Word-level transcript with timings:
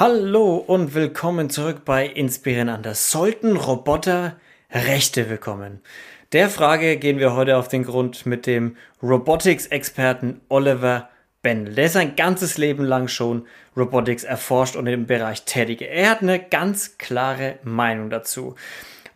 Hallo 0.00 0.54
und 0.54 0.94
willkommen 0.94 1.50
zurück 1.50 1.84
bei 1.84 2.06
Inspirieren 2.06 2.68
anders. 2.68 3.10
Sollten 3.10 3.56
Roboter 3.56 4.36
Rechte 4.70 5.24
bekommen? 5.24 5.80
Der 6.30 6.48
Frage 6.50 6.98
gehen 6.98 7.18
wir 7.18 7.34
heute 7.34 7.56
auf 7.56 7.66
den 7.66 7.82
Grund 7.82 8.24
mit 8.24 8.46
dem 8.46 8.76
Robotics-Experten 9.02 10.40
Oliver 10.48 11.08
Bendel. 11.42 11.74
Der 11.74 11.88
sein 11.88 12.14
ganzes 12.14 12.58
Leben 12.58 12.84
lang 12.84 13.08
schon 13.08 13.48
Robotics 13.76 14.22
erforscht 14.22 14.76
und 14.76 14.86
im 14.86 15.06
Bereich 15.08 15.42
tätig. 15.42 15.82
Er 15.82 16.10
hat 16.10 16.22
eine 16.22 16.38
ganz 16.38 16.96
klare 16.98 17.58
Meinung 17.64 18.08
dazu. 18.08 18.54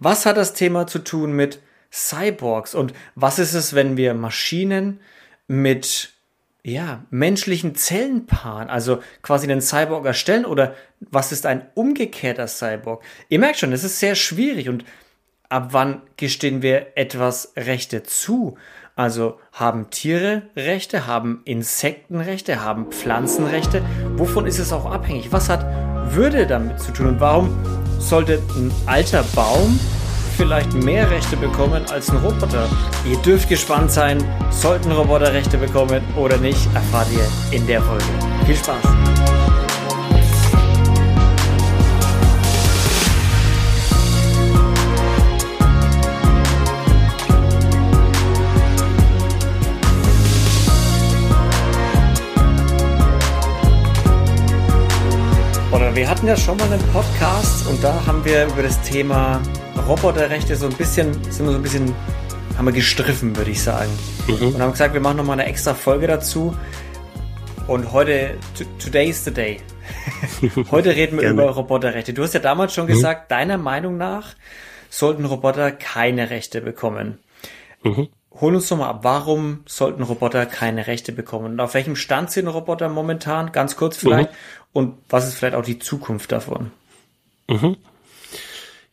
Was 0.01 0.27
hat 0.27 0.37
das 0.37 0.53
Thema 0.53 0.89
zu 0.89 0.99
tun 0.99 1.31
mit 1.31 1.61
Cyborgs 1.93 2.75
und 2.75 2.93
was 3.15 3.39
ist 3.39 3.55
es, 3.55 3.77
wenn 3.77 3.97
wir 3.97 4.15
Maschinen 4.15 4.99
mit 5.47 6.13
ja, 6.65 7.05
menschlichen 7.11 7.75
Zellenpaaren, 7.75 8.71
also 8.71 9.03
quasi 9.23 9.51
einen 9.51 9.61
Cyborg 9.61 10.07
erstellen 10.07 10.45
oder 10.45 10.75
was 11.01 11.33
ist 11.33 11.45
ein 11.45 11.67
umgekehrter 11.75 12.47
Cyborg? 12.47 13.03
Ihr 13.29 13.41
merkt 13.41 13.59
schon, 13.59 13.73
es 13.73 13.83
ist 13.83 13.99
sehr 13.99 14.15
schwierig 14.15 14.69
und 14.69 14.85
ab 15.49 15.69
wann 15.73 16.03
gestehen 16.17 16.63
wir 16.63 16.97
etwas 16.97 17.53
Rechte 17.57 18.05
zu? 18.05 18.57
Also 18.95 19.41
haben 19.53 19.91
Tiere 19.91 20.43
Rechte, 20.55 21.07
haben 21.07 21.41
Insekten 21.45 22.21
Rechte, 22.21 22.63
haben 22.63 22.93
Pflanzen 22.93 23.47
Rechte? 23.47 23.83
Wovon 24.17 24.47
ist 24.47 24.59
es 24.59 24.73
auch 24.73 24.87
abhängig? 24.87 25.33
Was 25.33 25.49
hat 25.49 25.65
Würde 26.15 26.47
damit 26.47 26.79
zu 26.79 26.93
tun 26.93 27.07
und 27.07 27.21
warum 27.21 27.51
sollte 27.99 28.35
ein 28.57 28.71
alter 28.87 29.25
Baum 29.35 29.81
vielleicht 30.43 30.75
mehr 30.75 31.09
Rechte 31.09 31.37
bekommen 31.37 31.85
als 31.93 32.11
ein 32.11 32.17
Roboter. 32.17 32.69
Ihr 33.09 33.17
dürft 33.19 33.49
gespannt 33.49 33.93
sein, 33.93 34.19
sollten 34.51 34.91
Roboter 34.91 35.33
Rechte 35.33 35.57
bekommen 35.57 36.03
oder 36.17 36.37
nicht, 36.37 36.67
erfahrt 36.75 37.07
ihr 37.13 37.57
in 37.57 37.65
der 37.69 37.81
Folge. 37.81 38.05
Viel 38.45 38.57
Spaß! 38.57 38.83
Wir 55.95 56.09
hatten 56.09 56.27
ja 56.27 56.37
schon 56.37 56.57
mal 56.57 56.65
einen 56.65 56.83
Podcast 56.89 57.32
und 57.73 57.83
da 57.83 58.07
haben 58.07 58.23
wir 58.25 58.47
über 58.49 58.63
das 58.63 58.81
Thema 58.83 59.41
Roboterrechte 59.89 60.57
so 60.57 60.67
ein 60.67 60.75
bisschen, 60.75 61.13
sind 61.25 61.47
wir 61.47 61.53
so 61.53 61.59
ein 61.59 61.63
bisschen, 61.63 61.95
haben 62.59 62.67
wir 62.67 62.73
gestriffen, 62.73 63.35
würde 63.35 63.51
ich 63.51 63.63
sagen. 63.63 63.91
Mhm. 64.27 64.49
Und 64.49 64.61
haben 64.61 64.73
gesagt, 64.73 64.93
wir 64.93 65.01
machen 65.01 65.17
nochmal 65.17 65.41
eine 65.41 65.49
extra 65.49 65.73
Folge 65.73 66.07
dazu. 66.07 66.55
Und 67.67 67.93
heute, 67.93 68.37
today 68.79 69.09
is 69.09 69.25
the 69.25 69.33
day. 69.33 69.61
heute 70.71 70.95
reden 70.95 71.19
wir 71.19 71.31
über 71.31 71.49
Roboterrechte. 71.49 72.13
Du 72.13 72.23
hast 72.23 72.35
ja 72.35 72.41
damals 72.41 72.75
schon 72.75 72.85
mhm. 72.85 72.91
gesagt, 72.91 73.31
deiner 73.31 73.57
Meinung 73.57 73.97
nach 73.97 74.35
sollten 74.91 75.25
Roboter 75.25 75.73
keine 75.73 76.29
Rechte 76.29 76.61
bekommen. 76.61 77.21
Mhm. 77.83 78.09
Hol 78.39 78.55
uns 78.55 78.69
doch 78.69 78.77
mal 78.77 78.89
ab, 78.89 79.01
warum 79.03 79.61
sollten 79.65 80.03
Roboter 80.03 80.45
keine 80.45 80.87
Rechte 80.87 81.13
bekommen? 81.13 81.53
Und 81.53 81.61
auf 81.61 81.73
welchem 81.73 81.97
Stand 81.97 82.31
sind 82.33 82.49
Roboter 82.49 82.91
momentan? 82.91 83.51
Ganz 83.51 83.77
kurz 83.77 83.97
vielleicht. 83.97 84.31
Mhm. 84.31 84.37
Und 84.75 84.95
was 85.09 85.27
ist 85.27 85.35
vielleicht 85.35 85.55
auch 85.55 85.65
die 85.65 85.79
Zukunft 85.79 86.33
davon? 86.33 86.71
Mhm. 87.49 87.77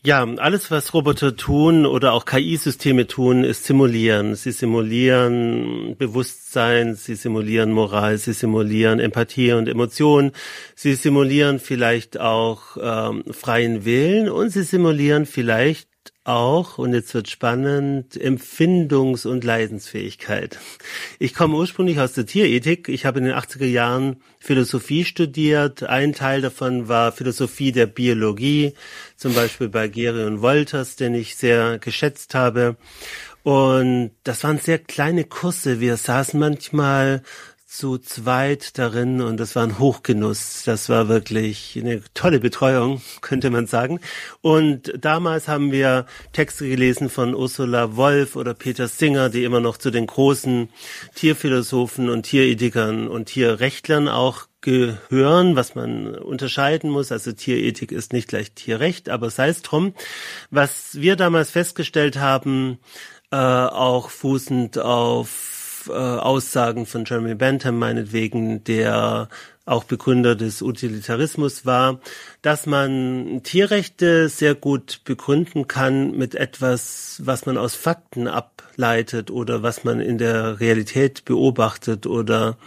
Ja, 0.01 0.23
alles, 0.23 0.71
was 0.71 0.93
Roboter 0.93 1.35
tun 1.35 1.85
oder 1.85 2.13
auch 2.13 2.23
KI-Systeme 2.23 3.05
tun, 3.05 3.43
ist 3.43 3.65
simulieren. 3.65 4.33
Sie 4.35 4.53
simulieren 4.53 5.97
Bewusstsein, 5.97 6.95
sie 6.95 7.15
simulieren 7.15 7.73
Moral, 7.73 8.17
sie 8.17 8.31
simulieren 8.31 9.01
Empathie 9.01 9.51
und 9.51 9.67
Emotion, 9.67 10.31
sie 10.73 10.93
simulieren 10.93 11.59
vielleicht 11.59 12.17
auch 12.17 12.77
ähm, 12.81 13.25
freien 13.29 13.83
Willen 13.83 14.29
und 14.29 14.51
sie 14.51 14.63
simulieren 14.63 15.25
vielleicht 15.25 15.89
auch, 16.23 16.77
und 16.77 16.93
jetzt 16.93 17.13
wird 17.13 17.29
spannend, 17.29 18.15
Empfindungs- 18.15 19.25
und 19.25 19.43
Leidensfähigkeit. 19.43 20.59
Ich 21.17 21.33
komme 21.33 21.55
ursprünglich 21.55 21.99
aus 21.99 22.13
der 22.13 22.25
Tierethik. 22.25 22.87
Ich 22.87 23.05
habe 23.05 23.19
in 23.19 23.25
den 23.25 23.33
80er 23.33 23.65
Jahren 23.65 24.21
Philosophie 24.39 25.05
studiert. 25.05 25.83
Ein 25.83 26.13
Teil 26.13 26.41
davon 26.41 26.87
war 26.87 27.11
Philosophie 27.11 27.71
der 27.71 27.87
Biologie, 27.87 28.73
zum 29.15 29.33
Beispiel 29.33 29.69
bei 29.69 29.87
Gerion 29.87 30.41
Wolters, 30.41 30.95
den 30.95 31.15
ich 31.15 31.35
sehr 31.35 31.79
geschätzt 31.79 32.35
habe. 32.35 32.77
Und 33.43 34.11
das 34.23 34.43
waren 34.43 34.59
sehr 34.59 34.79
kleine 34.79 35.23
Kurse. 35.23 35.79
Wir 35.79 35.97
saßen 35.97 36.39
manchmal 36.39 37.23
zu 37.69 37.99
zweit 37.99 38.79
darin 38.79 39.21
und 39.21 39.39
das 39.39 39.55
war 39.55 39.61
ein 39.61 39.77
Hochgenuss. 39.77 40.63
Das 40.65 40.89
war 40.89 41.07
wirklich 41.07 41.77
eine 41.79 42.01
tolle 42.15 42.39
Betreuung, 42.39 42.99
könnte 43.21 43.51
man 43.51 43.67
sagen. 43.67 43.99
Und 44.41 44.91
damals 44.97 45.47
haben 45.47 45.71
wir 45.71 46.07
Texte 46.33 46.67
gelesen 46.67 47.09
von 47.09 47.35
Ursula 47.35 47.95
Wolf 47.95 48.35
oder 48.35 48.55
Peter 48.55 48.87
Singer, 48.87 49.29
die 49.29 49.43
immer 49.43 49.59
noch 49.59 49.77
zu 49.77 49.91
den 49.91 50.07
großen 50.07 50.69
Tierphilosophen 51.13 52.09
und 52.09 52.23
Tierethikern 52.23 53.07
und 53.07 53.25
Tierrechtlern 53.27 54.07
auch 54.07 54.47
gehören, 54.61 55.55
was 55.55 55.75
man 55.75 56.15
unterscheiden 56.15 56.89
muss. 56.89 57.11
Also 57.11 57.33
Tierethik 57.33 57.91
ist 57.91 58.13
nicht 58.13 58.29
gleich 58.29 58.51
Tierrecht, 58.53 59.09
aber 59.09 59.29
sei 59.29 59.49
es 59.49 59.61
drum. 59.61 59.93
Was 60.49 60.99
wir 60.99 61.15
damals 61.15 61.51
festgestellt 61.51 62.17
haben, 62.17 62.79
äh, 63.31 63.35
auch 63.35 64.09
fußend 64.09 64.79
auf 64.79 65.58
äh, 65.87 65.91
Aussagen 65.91 66.85
von 66.85 67.05
Jeremy 67.05 67.35
Bentham 67.35 67.79
meinetwegen, 67.79 68.63
der 68.63 69.29
auch 69.69 69.83
Begründer 69.83 70.35
des 70.35 70.61
Utilitarismus 70.61 71.65
war, 71.65 71.99
dass 72.41 72.65
man 72.65 73.41
Tierrechte 73.43 74.27
sehr 74.27 74.55
gut 74.55 75.01
begründen 75.03 75.67
kann 75.67 76.17
mit 76.17 76.33
etwas, 76.33 77.21
was 77.23 77.45
man 77.45 77.57
aus 77.57 77.75
Fakten 77.75 78.27
ableitet 78.27 79.29
oder 79.29 79.61
was 79.61 79.83
man 79.83 79.99
in 79.99 80.17
der 80.17 80.59
Realität 80.59 81.23
beobachtet 81.23 82.07
oder 82.07 82.57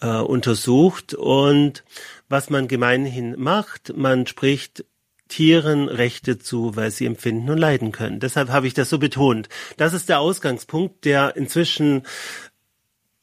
äh, 0.00 0.16
untersucht. 0.16 1.14
Und 1.14 1.84
was 2.28 2.50
man 2.50 2.66
gemeinhin 2.66 3.36
macht, 3.38 3.96
man 3.96 4.26
spricht 4.26 4.84
Tieren 5.32 5.88
Rechte 5.88 6.38
zu, 6.38 6.76
weil 6.76 6.90
sie 6.90 7.06
empfinden 7.06 7.48
und 7.48 7.56
leiden 7.56 7.90
können. 7.90 8.20
Deshalb 8.20 8.50
habe 8.50 8.66
ich 8.66 8.74
das 8.74 8.90
so 8.90 8.98
betont. 8.98 9.48
Das 9.78 9.94
ist 9.94 10.10
der 10.10 10.20
Ausgangspunkt, 10.20 11.06
der 11.06 11.36
inzwischen 11.36 12.02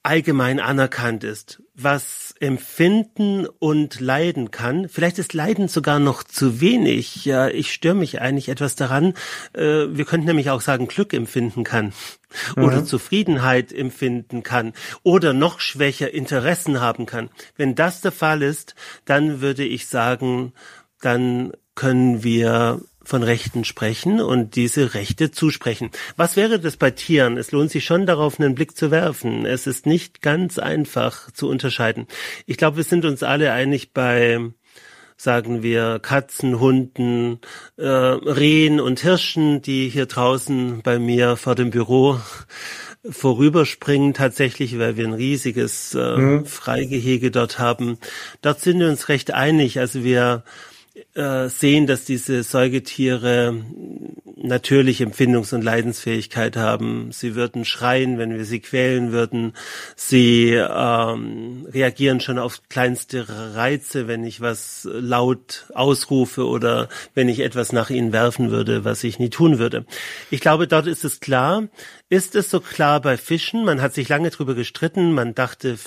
allgemein 0.02 0.59
anerkannt 0.59 1.24
ist, 1.24 1.62
was 1.75 2.34
empfinden 2.40 3.46
und 3.46 4.00
leiden 4.00 4.50
kann. 4.50 4.90
Vielleicht 4.90 5.19
ist 5.19 5.36
Leiden 5.36 5.68
sogar 5.68 6.00
noch 6.00 6.24
zu 6.24 6.62
wenig. 6.62 7.25
Ja, 7.25 7.48
ich 7.48 7.72
störe 7.72 7.94
mich 7.94 8.19
eigentlich 8.19 8.50
etwas 8.50 8.75
daran. 8.75 9.14
Äh, 9.53 9.86
wir 9.92 10.06
könnten 10.06 10.25
nämlich 10.25 10.50
auch 10.50 10.62
sagen, 10.62 10.88
Glück 10.88 11.14
empfinden 11.14 11.64
kann 11.64 11.94
oder 12.56 12.81
mhm. 12.81 12.86
Zufriedenheit 12.88 13.72
empfinden 13.72 14.42
kann 14.42 14.74
oder 15.03 15.34
noch 15.34 15.59
schwächer 15.59 16.12
Interessen 16.12 16.81
haben 16.81 17.06
kann. 17.06 17.30
Wenn 17.56 17.75
das 17.75 18.02
der 18.02 18.12
Fall 18.12 18.42
ist, 18.42 18.74
dann 19.06 19.42
würde 19.42 19.64
ich 19.64 19.86
sagen, 19.86 20.53
dann 21.02 21.53
können 21.79 22.25
wir 22.25 22.81
von 23.06 23.23
Rechten 23.23 23.63
sprechen 23.63 24.19
und 24.19 24.57
diese 24.57 24.95
Rechte 24.95 25.31
zusprechen. 25.31 25.91
Was 26.17 26.35
wäre 26.35 26.59
das 26.59 26.75
bei 26.75 26.91
Tieren? 26.91 27.38
Es 27.38 27.53
lohnt 27.53 27.72
sich 27.72 27.85
schon 27.85 28.06
darauf, 28.06 28.38
einen 28.38 28.53
Blick 28.53 28.75
zu 28.75 28.91
werfen. 28.91 29.45
Es 29.45 29.66
ist 29.66 29.85
nicht 29.85 30.22
ganz 30.22 30.59
einfach 30.59 31.31
zu 31.31 31.47
unterscheiden. 31.47 32.06
Ich 32.45 32.57
glaube, 32.57 32.75
wir 32.75 32.84
sind 32.84 33.06
uns 33.06 33.23
alle 33.23 33.53
einig 33.53 33.94
bei 33.94 34.41
sagen 35.16 35.63
wir 35.63 36.00
Katzen, 36.00 36.59
Hunden, 36.59 37.39
äh, 37.78 37.88
Rehen 37.88 38.81
und 38.81 39.00
Hirschen, 39.00 39.62
die 39.62 39.88
hier 39.88 40.06
draußen 40.06 40.81
bei 40.81 41.00
mir 41.00 41.38
vor 41.38 41.56
dem 41.56 41.69
Büro 41.69 42.19
vorüberspringen 43.09 44.13
tatsächlich, 44.13 44.78
weil 44.79 44.97
wir 44.97 45.07
ein 45.07 45.13
riesiges 45.13 45.95
äh, 45.95 46.18
mhm. 46.18 46.45
Freigehege 46.45 47.31
dort 47.31 47.57
haben. 47.57 47.97
Dort 48.41 48.59
sind 48.59 48.79
wir 48.79 48.89
uns 48.89 49.07
recht 49.07 49.31
einig. 49.31 49.79
Also 49.79 50.03
wir 50.03 50.44
äh, 51.13 51.50
sehen, 51.50 51.88
dass 51.88 52.06
diese 52.06 52.44
Säugetiere 52.44 53.63
natürlich 54.41 55.01
Empfindungs- 55.01 55.53
und 55.53 55.63
Leidensfähigkeit 55.63 56.56
haben. 56.56 57.12
Sie 57.12 57.36
würden 57.36 57.65
schreien, 57.65 58.18
wenn 58.18 58.36
wir 58.36 58.45
sie 58.45 58.59
quälen 58.59 59.12
würden. 59.12 59.53
Sie 59.95 60.51
ähm, 60.51 61.68
reagieren 61.71 62.19
schon 62.19 62.39
auf 62.39 62.62
kleinste 62.69 63.25
Reize, 63.56 64.07
wenn 64.07 64.24
ich 64.24 64.41
was 64.41 64.88
laut 64.91 65.65
ausrufe 65.74 66.47
oder 66.47 66.89
wenn 67.13 67.30
ich 67.30 67.42
etwas 67.42 67.74
nach 67.74 67.89
ihnen 67.89 68.13
werfen 68.13 68.51
würde, 68.51 68.85
was 68.85 69.03
ich 69.03 69.19
nie 69.19 69.30
tun 69.30 69.59
würde. 69.59 69.85
Ich 70.31 70.42
glaube, 70.42 70.68
dort 70.68 70.88
ist 70.88 71.03
es 71.03 71.19
klar. 71.19 71.68
Ist 72.09 72.35
es 72.35 72.50
so 72.50 72.59
klar 72.59 73.01
bei 73.01 73.18
Fischen? 73.18 73.65
Man 73.65 73.81
hat 73.81 73.94
sich 73.94 74.09
lange 74.09 74.30
drüber 74.30 74.56
gestritten. 74.56 75.13
Man 75.13 75.35
dachte, 75.35 75.77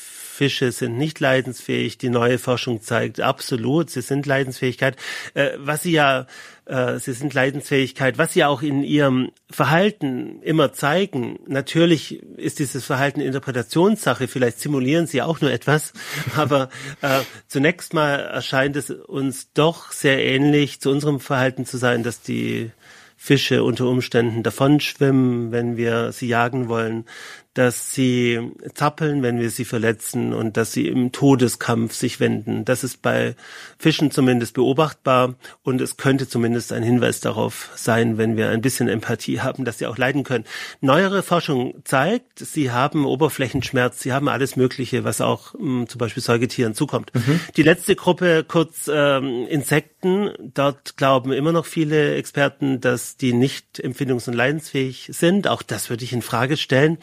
Fische 0.43 0.73
sind 0.73 0.99
nicht 0.99 1.21
leidensfähig. 1.21 1.99
Die 1.99 2.09
neue 2.09 2.37
Forschung 2.37 2.83
zeigt 2.83 3.21
absolut, 3.21 3.91
sie 3.91 4.01
sind 4.01 4.27
Leidensfähigkeit. 4.27 4.97
Äh, 5.35 5.51
was 5.57 5.85
sie 5.85 5.93
ja 5.93 6.27
äh, 6.67 6.99
sie 6.99 7.13
sind 7.13 7.33
Leidensfähigkeit, 7.33 8.19
was 8.19 8.33
sie 8.33 8.43
auch 8.43 8.61
in 8.61 8.83
ihrem 8.83 9.31
Verhalten 9.49 10.43
immer 10.43 10.73
zeigen. 10.73 11.39
Natürlich 11.47 12.21
ist 12.37 12.59
dieses 12.59 12.85
Verhalten 12.85 13.21
Interpretationssache, 13.21 14.27
vielleicht 14.27 14.59
simulieren 14.59 15.07
sie 15.07 15.23
auch 15.23 15.41
nur 15.41 15.53
etwas, 15.53 15.93
aber 16.37 16.69
äh, 17.03 17.21
zunächst 17.47 17.95
mal 17.95 18.17
erscheint 18.19 18.75
es 18.75 18.91
uns 18.91 19.53
doch 19.53 19.93
sehr 19.93 20.25
ähnlich 20.25 20.81
zu 20.81 20.91
unserem 20.91 21.21
Verhalten 21.21 21.67
zu 21.67 21.79
sein, 21.79 22.03
dass 22.03 22.21
die 22.21 22.73
Fische 23.17 23.63
unter 23.63 23.87
Umständen 23.87 24.43
davonschwimmen, 24.43 25.53
wenn 25.53 25.77
wir 25.77 26.11
sie 26.11 26.27
jagen 26.27 26.69
wollen, 26.69 27.05
dass 27.55 27.93
sie 27.93 28.41
zappeln, 28.75 29.23
wenn 29.23 29.39
wir 29.39 29.51
sie 29.51 29.65
verletzen 29.65 30.33
und 30.33 30.57
dass 30.57 30.73
sie 30.73 30.89
im 30.89 31.13
Todeskampf 31.13 31.95
sich 31.95 32.19
wenden. 32.19 32.65
Das 32.65 32.83
ist 32.83 33.03
bei 33.03 33.37
Fischen 33.79 34.11
zumindest 34.11 34.55
beobachtbar 34.55 35.35
und 35.63 35.81
es 35.81 35.99
könnte 35.99 36.27
zumindest 36.29 36.73
ein 36.73 36.83
Hinweis 36.83 37.21
darauf 37.21 37.71
sein, 37.75 38.17
wenn 38.17 38.37
wir 38.37 38.49
ein 38.49 38.63
bisschen 38.63 38.89
Empathie 38.89 39.41
haben, 39.41 39.65
dass 39.65 39.79
sie 39.79 39.87
auch 39.87 39.99
leiden 39.99 40.25
können. 40.25 40.45
Neuere 40.81 41.23
Forschung 41.23 41.75
zeigt, 41.85 42.39
sie 42.39 42.71
haben 42.71 43.05
Oberflächenschmerz, 43.05 44.01
sie 44.01 44.13
haben 44.13 44.29
alles 44.29 44.57
Mögliche, 44.57 45.05
was 45.05 45.21
auch 45.21 45.55
mh, 45.55 45.61
hm, 45.61 45.89
zum 45.89 45.99
Beispiel 45.99 46.23
Säugetieren 46.23 46.75
zukommt. 46.75 47.13
Mhm. 47.15 47.41
Die 47.57 47.63
letzte 47.63 47.97
Gruppe, 47.97 48.45
kurz 48.49 48.91
ähm, 48.93 49.47
Insekten, 49.49 50.31
dort 50.39 50.97
glauben 50.97 51.33
immer 51.33 51.53
noch 51.53 51.67
viele 51.67 52.15
Experten, 52.15 52.81
dass 52.81 53.17
die 53.17 53.33
nicht 53.33 53.81
empfindungs- 53.81 54.29
und 54.29 54.35
leidensfähig 54.35 55.11
sind. 55.13 55.49
Auch 55.49 55.63
das 55.63 55.91
würde 55.91 56.05
ich 56.05 56.13
in 56.13 56.23
Frage 56.23 56.57
stellen. 56.57 56.99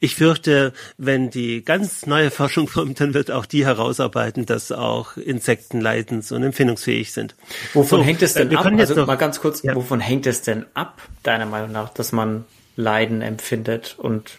Ich 0.00 0.16
fürchte, 0.16 0.72
wenn 0.98 1.30
die 1.30 1.64
ganz 1.64 2.06
neue 2.06 2.30
Forschung 2.30 2.66
kommt, 2.66 3.00
dann 3.00 3.14
wird 3.14 3.30
auch 3.30 3.46
die 3.46 3.64
herausarbeiten, 3.64 4.46
dass 4.46 4.72
auch 4.72 5.16
Insekten 5.16 5.80
leidens- 5.80 6.32
und 6.32 6.42
empfindungsfähig 6.42 7.12
sind. 7.12 7.34
Wovon 7.74 8.00
so, 8.00 8.04
hängt 8.04 8.22
es 8.22 8.34
denn 8.34 8.54
ab? 8.56 8.66
Also 8.66 9.06
mal 9.06 9.16
ganz 9.16 9.40
kurz, 9.40 9.62
ja. 9.62 9.74
wovon 9.74 10.00
hängt 10.00 10.26
es 10.26 10.42
denn 10.42 10.66
ab, 10.74 11.02
deiner 11.22 11.46
Meinung 11.46 11.72
nach, 11.72 11.90
dass 11.90 12.12
man 12.12 12.44
Leiden 12.76 13.22
empfindet 13.22 13.96
und 13.98 14.38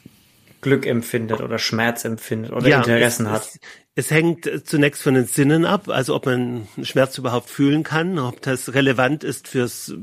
Glück 0.61 0.85
empfindet 0.85 1.41
oder 1.41 1.59
Schmerz 1.59 2.05
empfindet 2.05 2.51
oder 2.51 2.67
ja, 2.67 2.77
Interessen 2.77 3.27
es, 3.27 3.31
hat? 3.31 3.49
Es, 3.95 4.09
hängt 4.09 4.49
zunächst 4.65 5.03
von 5.03 5.13
den 5.13 5.25
Sinnen 5.25 5.65
ab, 5.65 5.87
also 5.87 6.15
ob 6.15 6.25
man 6.25 6.67
Schmerz 6.81 7.17
überhaupt 7.19 7.49
fühlen 7.49 7.83
kann, 7.83 8.17
ob 8.17 8.41
das 8.41 8.73
relevant 8.73 9.23
ist 9.23 9.47
fürs 9.47 9.93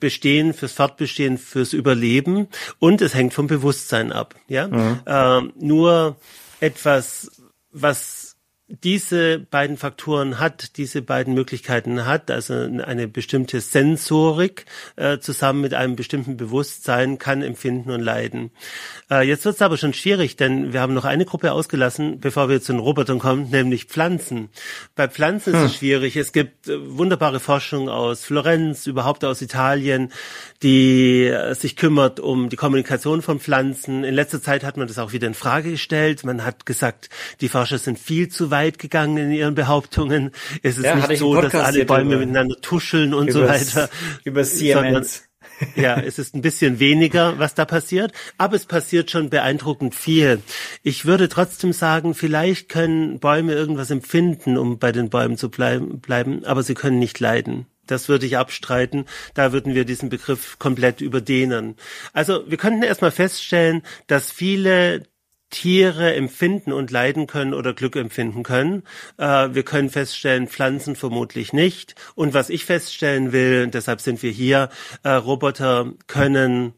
Bestehen, 0.00 0.52
fürs 0.54 0.72
Fortbestehen, 0.72 1.38
fürs 1.38 1.72
Überleben 1.72 2.48
und 2.80 3.00
es 3.02 3.14
hängt 3.14 3.32
vom 3.32 3.46
Bewusstsein 3.46 4.10
ab. 4.10 4.34
Ja, 4.48 4.66
mhm. 4.66 5.00
äh, 5.06 5.40
nur 5.64 6.16
etwas, 6.60 7.30
was 7.70 8.25
diese 8.68 9.38
beiden 9.38 9.76
Faktoren 9.76 10.40
hat, 10.40 10.76
diese 10.76 11.00
beiden 11.00 11.34
Möglichkeiten 11.34 12.04
hat, 12.04 12.32
also 12.32 12.54
eine 12.54 13.06
bestimmte 13.06 13.60
Sensorik 13.60 14.66
äh, 14.96 15.18
zusammen 15.18 15.60
mit 15.60 15.72
einem 15.72 15.94
bestimmten 15.94 16.36
Bewusstsein 16.36 17.18
kann 17.18 17.42
empfinden 17.42 17.92
und 17.92 18.00
leiden. 18.00 18.50
Äh, 19.08 19.22
jetzt 19.22 19.44
wird 19.44 19.54
es 19.54 19.62
aber 19.62 19.76
schon 19.76 19.94
schwierig, 19.94 20.34
denn 20.34 20.72
wir 20.72 20.80
haben 20.80 20.94
noch 20.94 21.04
eine 21.04 21.24
Gruppe 21.24 21.52
ausgelassen, 21.52 22.18
bevor 22.18 22.48
wir 22.48 22.60
zu 22.60 22.72
den 22.72 22.80
Robotern 22.80 23.20
kommen, 23.20 23.50
nämlich 23.50 23.84
Pflanzen. 23.84 24.48
Bei 24.96 25.06
Pflanzen 25.06 25.52
hm. 25.52 25.60
ist 25.60 25.66
es 25.66 25.72
hm. 25.72 25.78
schwierig. 25.78 26.16
Es 26.16 26.32
gibt 26.32 26.66
äh, 26.66 26.76
wunderbare 26.98 27.38
Forschung 27.38 27.88
aus 27.88 28.24
Florenz, 28.24 28.88
überhaupt 28.88 29.24
aus 29.24 29.42
Italien, 29.42 30.10
die 30.64 31.26
äh, 31.26 31.54
sich 31.54 31.76
kümmert 31.76 32.18
um 32.18 32.48
die 32.48 32.56
Kommunikation 32.56 33.22
von 33.22 33.38
Pflanzen. 33.38 34.02
In 34.02 34.14
letzter 34.14 34.42
Zeit 34.42 34.64
hat 34.64 34.76
man 34.76 34.88
das 34.88 34.98
auch 34.98 35.12
wieder 35.12 35.28
in 35.28 35.34
Frage 35.34 35.70
gestellt. 35.70 36.24
Man 36.24 36.44
hat 36.44 36.66
gesagt, 36.66 37.10
die 37.40 37.48
Forscher 37.48 37.78
sind 37.78 37.96
viel 37.96 38.28
zu 38.28 38.50
weit 38.50 38.55
gegangen 38.78 39.16
in 39.16 39.30
ihren 39.30 39.54
Behauptungen. 39.54 40.32
Es 40.62 40.78
ist 40.78 40.84
ja, 40.84 40.94
nicht 40.94 41.18
so, 41.18 41.40
dass 41.40 41.54
alle 41.54 41.84
Bäume 41.84 42.14
über, 42.14 42.20
miteinander 42.20 42.56
tuscheln 42.60 43.14
und 43.14 43.32
so 43.32 43.46
weiter. 43.46 43.88
Über 44.24 44.44
Siemens. 44.44 45.24
ja, 45.76 45.98
es 45.98 46.18
ist 46.18 46.34
ein 46.34 46.42
bisschen 46.42 46.78
weniger, 46.78 47.38
was 47.38 47.54
da 47.54 47.64
passiert, 47.64 48.12
aber 48.38 48.56
es 48.56 48.66
passiert 48.66 49.10
schon 49.10 49.30
beeindruckend 49.30 49.94
viel. 49.94 50.40
Ich 50.82 51.06
würde 51.06 51.28
trotzdem 51.28 51.72
sagen, 51.72 52.14
vielleicht 52.14 52.68
können 52.68 53.18
Bäume 53.20 53.54
irgendwas 53.54 53.90
empfinden, 53.90 54.56
um 54.58 54.78
bei 54.78 54.92
den 54.92 55.08
Bäumen 55.08 55.36
zu 55.36 55.50
bleiben, 55.50 56.44
aber 56.44 56.62
sie 56.62 56.74
können 56.74 56.98
nicht 56.98 57.20
leiden. 57.20 57.66
Das 57.86 58.08
würde 58.08 58.26
ich 58.26 58.36
abstreiten. 58.36 59.04
Da 59.34 59.52
würden 59.52 59.74
wir 59.74 59.84
diesen 59.84 60.08
Begriff 60.08 60.58
komplett 60.58 61.00
überdehnen. 61.00 61.76
Also 62.12 62.42
wir 62.48 62.58
könnten 62.58 62.82
erstmal 62.82 63.12
feststellen, 63.12 63.82
dass 64.08 64.32
viele 64.32 65.04
Tiere 65.50 66.14
empfinden 66.14 66.72
und 66.72 66.90
leiden 66.90 67.26
können 67.26 67.54
oder 67.54 67.72
Glück 67.72 67.96
empfinden 67.96 68.42
können. 68.42 68.82
Äh, 69.16 69.48
wir 69.52 69.62
können 69.62 69.90
feststellen, 69.90 70.48
Pflanzen 70.48 70.96
vermutlich 70.96 71.52
nicht. 71.52 71.94
Und 72.14 72.34
was 72.34 72.50
ich 72.50 72.64
feststellen 72.64 73.32
will, 73.32 73.68
deshalb 73.68 74.00
sind 74.00 74.22
wir 74.22 74.30
hier, 74.30 74.70
äh, 75.02 75.10
Roboter 75.10 75.92
können 76.08 76.74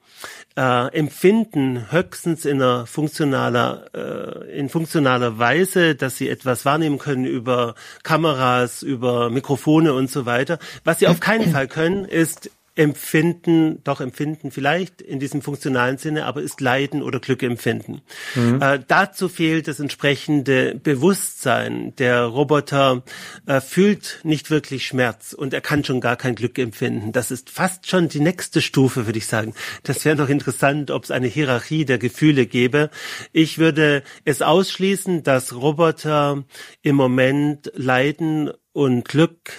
äh, 0.56 0.92
empfinden 0.92 1.90
höchstens 1.92 2.44
in 2.44 2.60
einer 2.60 2.86
funktionaler, 2.86 3.86
äh, 3.94 4.58
in 4.58 4.68
funktionaler 4.68 5.38
Weise, 5.38 5.94
dass 5.94 6.16
sie 6.16 6.28
etwas 6.28 6.64
wahrnehmen 6.64 6.98
können 6.98 7.24
über 7.24 7.74
Kameras, 8.02 8.82
über 8.82 9.30
Mikrofone 9.30 9.94
und 9.94 10.10
so 10.10 10.26
weiter. 10.26 10.58
Was 10.84 10.98
sie 10.98 11.06
auf 11.06 11.20
keinen 11.20 11.52
Fall 11.52 11.68
können, 11.68 12.04
ist 12.04 12.50
empfinden, 12.78 13.80
doch 13.82 14.00
empfinden 14.00 14.52
vielleicht 14.52 15.02
in 15.02 15.18
diesem 15.18 15.42
funktionalen 15.42 15.98
Sinne, 15.98 16.26
aber 16.26 16.42
ist 16.42 16.60
Leiden 16.60 17.02
oder 17.02 17.18
Glück 17.18 17.42
empfinden. 17.42 18.02
Mhm. 18.36 18.62
Äh, 18.62 18.78
dazu 18.86 19.28
fehlt 19.28 19.66
das 19.66 19.80
entsprechende 19.80 20.76
Bewusstsein. 20.76 21.92
Der 21.96 22.22
Roboter 22.22 23.02
äh, 23.46 23.60
fühlt 23.60 24.20
nicht 24.22 24.52
wirklich 24.52 24.86
Schmerz 24.86 25.32
und 25.32 25.52
er 25.52 25.60
kann 25.60 25.82
schon 25.82 26.00
gar 26.00 26.14
kein 26.14 26.36
Glück 26.36 26.56
empfinden. 26.56 27.10
Das 27.10 27.32
ist 27.32 27.50
fast 27.50 27.88
schon 27.88 28.08
die 28.08 28.20
nächste 28.20 28.60
Stufe, 28.60 29.06
würde 29.06 29.18
ich 29.18 29.26
sagen. 29.26 29.54
Das 29.82 30.04
wäre 30.04 30.14
noch 30.14 30.28
interessant, 30.28 30.92
ob 30.92 31.02
es 31.02 31.10
eine 31.10 31.26
Hierarchie 31.26 31.84
der 31.84 31.98
Gefühle 31.98 32.46
gäbe. 32.46 32.90
Ich 33.32 33.58
würde 33.58 34.04
es 34.24 34.40
ausschließen, 34.40 35.24
dass 35.24 35.52
Roboter 35.52 36.44
im 36.82 36.94
Moment 36.94 37.72
Leiden 37.74 38.52
und 38.72 39.04
Glück 39.04 39.50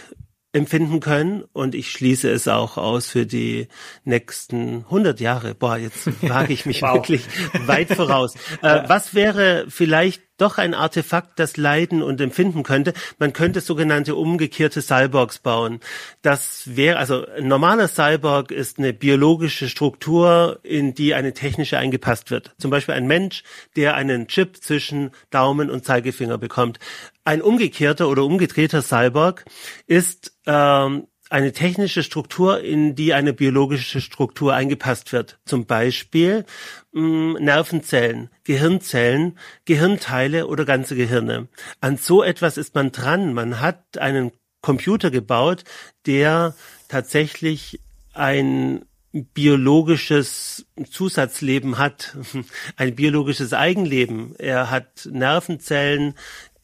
empfinden 0.51 0.99
können 0.99 1.43
und 1.53 1.75
ich 1.75 1.91
schließe 1.91 2.29
es 2.29 2.47
auch 2.47 2.77
aus 2.77 3.07
für 3.07 3.25
die 3.25 3.67
nächsten 4.03 4.85
100 4.85 5.19
Jahre. 5.19 5.53
Boah, 5.53 5.77
jetzt 5.77 6.07
wage 6.27 6.53
ich 6.53 6.65
mich 6.65 6.81
wow. 6.81 6.95
wirklich 6.95 7.25
weit 7.65 7.93
voraus. 7.93 8.33
Äh, 8.61 8.83
was 8.87 9.13
wäre 9.13 9.65
vielleicht 9.69 10.23
doch 10.41 10.57
ein 10.57 10.73
Artefakt, 10.73 11.39
das 11.39 11.57
leiden 11.57 12.01
und 12.01 12.21
empfinden 12.21 12.63
könnte? 12.63 12.93
Man 13.17 13.33
könnte 13.33 13.61
sogenannte 13.61 14.15
umgekehrte 14.15 14.81
Cyborgs 14.81 15.39
bauen. 15.39 15.79
Das 16.21 16.75
wäre, 16.75 16.97
also 16.97 17.25
ein 17.27 17.47
normaler 17.47 17.87
Cyborg 17.87 18.51
ist 18.51 18.79
eine 18.79 18.93
biologische 18.93 19.69
Struktur, 19.69 20.59
in 20.63 20.93
die 20.95 21.13
eine 21.13 21.33
technische 21.33 21.77
eingepasst 21.77 22.31
wird. 22.31 22.55
Zum 22.57 22.71
Beispiel 22.71 22.95
ein 22.95 23.07
Mensch, 23.07 23.43
der 23.75 23.95
einen 23.95 24.27
Chip 24.27 24.57
zwischen 24.63 25.11
Daumen 25.29 25.69
und 25.69 25.85
Zeigefinger 25.85 26.37
bekommt. 26.37 26.79
Ein 27.25 27.41
umgekehrter 27.41 28.09
oder 28.09 28.23
umgedrehter 28.23 28.81
Cyborg 28.81 29.45
ist 29.85 30.33
ähm, 30.47 31.07
eine 31.29 31.53
technische 31.53 32.03
Struktur, 32.03 32.61
in 32.61 32.95
die 32.95 33.13
eine 33.13 33.33
biologische 33.33 34.01
Struktur 34.01 34.53
eingepasst 34.53 35.13
wird. 35.13 35.39
Zum 35.45 35.65
Beispiel 35.65 36.45
mh, 36.91 37.01
mm, 37.01 37.33
Nervenzellen, 37.43 38.29
Gehirnzellen, 38.43 39.37
Gehirnteile 39.65 40.47
oder 40.47 40.65
ganze 40.65 40.95
Gehirne. 40.95 41.47
An 41.81 41.97
so 41.97 42.23
etwas 42.23 42.57
ist 42.57 42.73
man 42.75 42.91
dran. 42.91 43.33
Man 43.33 43.61
hat 43.61 43.97
einen 43.99 44.31
Computer 44.61 45.11
gebaut, 45.11 45.63
der 46.05 46.55
tatsächlich 46.87 47.79
ein 48.13 48.85
biologisches 49.11 50.65
Zusatzleben 50.89 51.77
hat, 51.77 52.15
ein 52.75 52.95
biologisches 52.95 53.53
Eigenleben. 53.53 54.35
Er 54.37 54.69
hat 54.69 55.07
Nervenzellen, 55.11 56.15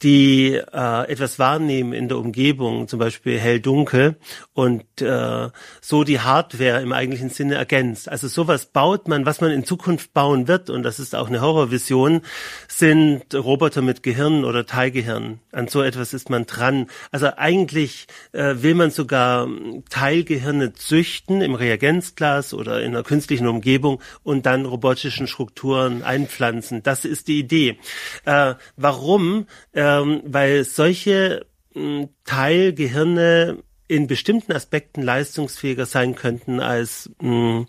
die 0.06 0.54
äh, 0.54 1.12
etwas 1.12 1.40
wahrnehmen 1.40 1.92
in 1.92 2.08
der 2.08 2.20
Umgebung, 2.20 2.88
zum 2.88 3.00
Beispiel 3.00 3.40
hell-dunkel, 3.40 4.18
und 4.54 5.02
äh, 5.02 5.50
so 5.82 6.04
die 6.04 6.20
Hardware 6.20 6.82
im 6.82 6.94
eigentlichen 6.94 7.32
Sinne 7.32 7.56
ergänzt. 7.56 8.08
Also 8.08 8.28
sowas 8.28 8.68
baut 8.68 9.08
man, 9.08 9.26
was 9.26 9.42
man 9.42 9.50
in 9.50 9.66
Zukunft 9.66 10.14
bauen 10.14 10.48
wird, 10.48 10.70
und 10.70 10.84
das 10.84 11.00
ist 11.00 11.16
auch 11.16 11.28
eine 11.28 11.42
Horrorvision, 11.42 12.22
sind 12.68 13.34
Roboter 13.34 13.82
mit 13.82 14.04
Gehirn 14.04 14.46
oder 14.46 14.68
Teilgehirn. 14.68 15.40
An 15.52 15.68
so 15.70 15.82
etwas 15.82 16.14
ist 16.14 16.30
man 16.30 16.46
dran. 16.46 16.86
Also 17.12 17.30
eigentlich 17.36 18.06
äh, 18.32 18.58
will 18.58 18.76
man 18.76 18.92
sogar 18.92 19.48
Teilgehirne 19.90 20.74
züchten 20.74 21.42
im 21.42 21.56
Reagenzglas 21.56 22.54
oder 22.54 22.84
in 22.84 22.94
einer 22.94 23.04
künstlichen 23.04 23.48
Umgebung 23.48 24.00
und 24.22 24.46
dann 24.46 24.66
robotischen 24.66 25.26
Strukturen 25.26 26.04
einpflanzen. 26.04 26.84
Das 26.84 27.06
ist 27.06 27.28
die 27.28 27.40
Idee. 27.40 27.80
Äh, 28.26 28.54
warum? 28.78 29.48
Äh, 29.72 29.95
ähm, 30.02 30.22
weil 30.26 30.64
solche 30.64 31.46
äh, 31.76 32.08
Teilgehirne 32.26 33.58
in 33.88 34.08
bestimmten 34.08 34.52
Aspekten 34.52 35.02
leistungsfähiger 35.02 35.86
sein 35.86 36.16
könnten 36.16 36.60
als 36.60 37.12
mh, 37.22 37.66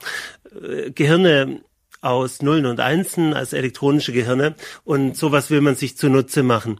äh, 0.63 0.91
Gehirne 0.91 1.61
aus 2.07 2.41
Nullen 2.41 2.67
und 2.67 2.79
Einsen 2.79 3.35
als 3.35 3.53
elektronische 3.53 4.13
Gehirne 4.13 4.55
und 4.85 5.17
sowas 5.17 5.51
will 5.51 5.61
man 5.61 5.75
sich 5.75 5.97
zunutze 5.97 6.43
machen. 6.43 6.79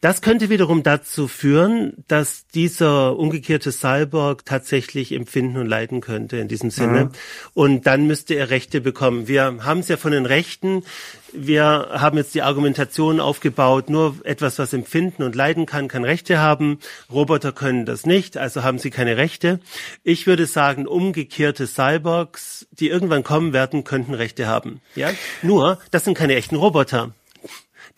Das 0.00 0.22
könnte 0.22 0.50
wiederum 0.50 0.82
dazu 0.82 1.26
führen, 1.26 2.04
dass 2.06 2.46
dieser 2.46 3.16
umgekehrte 3.16 3.72
Cyborg 3.72 4.44
tatsächlich 4.44 5.12
empfinden 5.12 5.56
und 5.56 5.66
leiden 5.66 6.00
könnte 6.00 6.36
in 6.36 6.48
diesem 6.48 6.70
Sinne. 6.70 7.06
Mhm. 7.06 7.10
Und 7.54 7.86
dann 7.86 8.06
müsste 8.06 8.34
er 8.34 8.50
Rechte 8.50 8.80
bekommen. 8.80 9.26
Wir 9.26 9.64
haben 9.64 9.80
es 9.80 9.88
ja 9.88 9.96
von 9.96 10.12
den 10.12 10.26
Rechten 10.26 10.84
wir 11.32 11.88
haben 11.92 12.16
jetzt 12.16 12.34
die 12.34 12.42
Argumentation 12.42 13.20
aufgebaut, 13.20 13.90
nur 13.90 14.16
etwas, 14.24 14.58
was 14.58 14.72
empfinden 14.72 15.22
und 15.22 15.34
leiden 15.34 15.66
kann, 15.66 15.88
kann 15.88 16.04
Rechte 16.04 16.38
haben. 16.38 16.78
Roboter 17.12 17.52
können 17.52 17.86
das 17.86 18.06
nicht, 18.06 18.36
also 18.36 18.62
haben 18.62 18.78
sie 18.78 18.90
keine 18.90 19.16
Rechte. 19.16 19.60
Ich 20.04 20.26
würde 20.26 20.46
sagen, 20.46 20.86
umgekehrte 20.86 21.66
Cyborgs, 21.66 22.66
die 22.70 22.88
irgendwann 22.88 23.24
kommen 23.24 23.52
werden, 23.52 23.84
könnten 23.84 24.14
Rechte 24.14 24.46
haben. 24.46 24.80
Ja? 24.94 25.10
Nur, 25.42 25.78
das 25.90 26.04
sind 26.04 26.16
keine 26.16 26.34
echten 26.34 26.56
Roboter. 26.56 27.12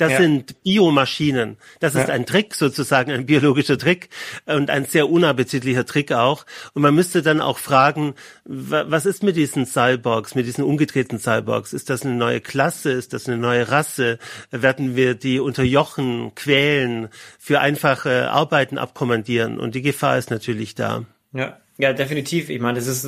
Das 0.00 0.12
ja. 0.12 0.16
sind 0.16 0.62
Biomaschinen. 0.62 1.59
Das 1.78 1.95
ist 1.95 2.09
ja. 2.09 2.14
ein 2.14 2.25
Trick 2.25 2.54
sozusagen, 2.54 3.12
ein 3.12 3.26
biologischer 3.26 3.76
Trick 3.76 4.09
und 4.47 4.71
ein 4.71 4.87
sehr 4.87 5.11
unappetitlicher 5.11 5.85
Trick 5.85 6.11
auch. 6.12 6.47
Und 6.73 6.80
man 6.80 6.95
müsste 6.95 7.21
dann 7.21 7.42
auch 7.42 7.59
fragen, 7.59 8.14
was 8.47 9.04
ist 9.04 9.23
mit 9.23 9.37
diesen 9.37 9.66
Cyborgs, 9.66 10.35
mit 10.35 10.47
diesen 10.47 10.64
umgedrehten 10.64 11.19
Cyborgs? 11.19 11.75
Ist 11.75 11.90
das 11.90 12.07
eine 12.07 12.14
neue 12.14 12.40
Klasse? 12.40 12.92
Ist 12.92 13.12
das 13.12 13.28
eine 13.28 13.37
neue 13.37 13.71
Rasse? 13.71 14.19
Werden 14.50 14.97
wir 14.97 15.14
die 15.14 15.38
unterjochen, 15.38 16.35
quälen, 16.35 17.09
für 17.38 17.61
einfache 17.61 18.30
Arbeiten 18.30 18.78
abkommandieren? 18.78 19.61
Und 19.61 19.75
die 19.75 19.83
Gefahr 19.83 20.16
ist 20.16 20.30
natürlich 20.30 20.75
da. 20.75 21.04
Ja, 21.35 21.59
ja, 21.76 21.92
definitiv. 21.92 22.49
Ich 22.49 22.61
meine, 22.61 22.78
das 22.78 22.87
ist, 22.87 23.07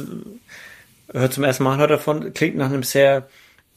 hört 1.11 1.33
zum 1.33 1.45
ersten 1.45 1.65
Mal 1.65 1.87
davon, 1.87 2.35
klingt 2.35 2.57
nach 2.57 2.67
einem 2.67 2.83
sehr 2.83 3.29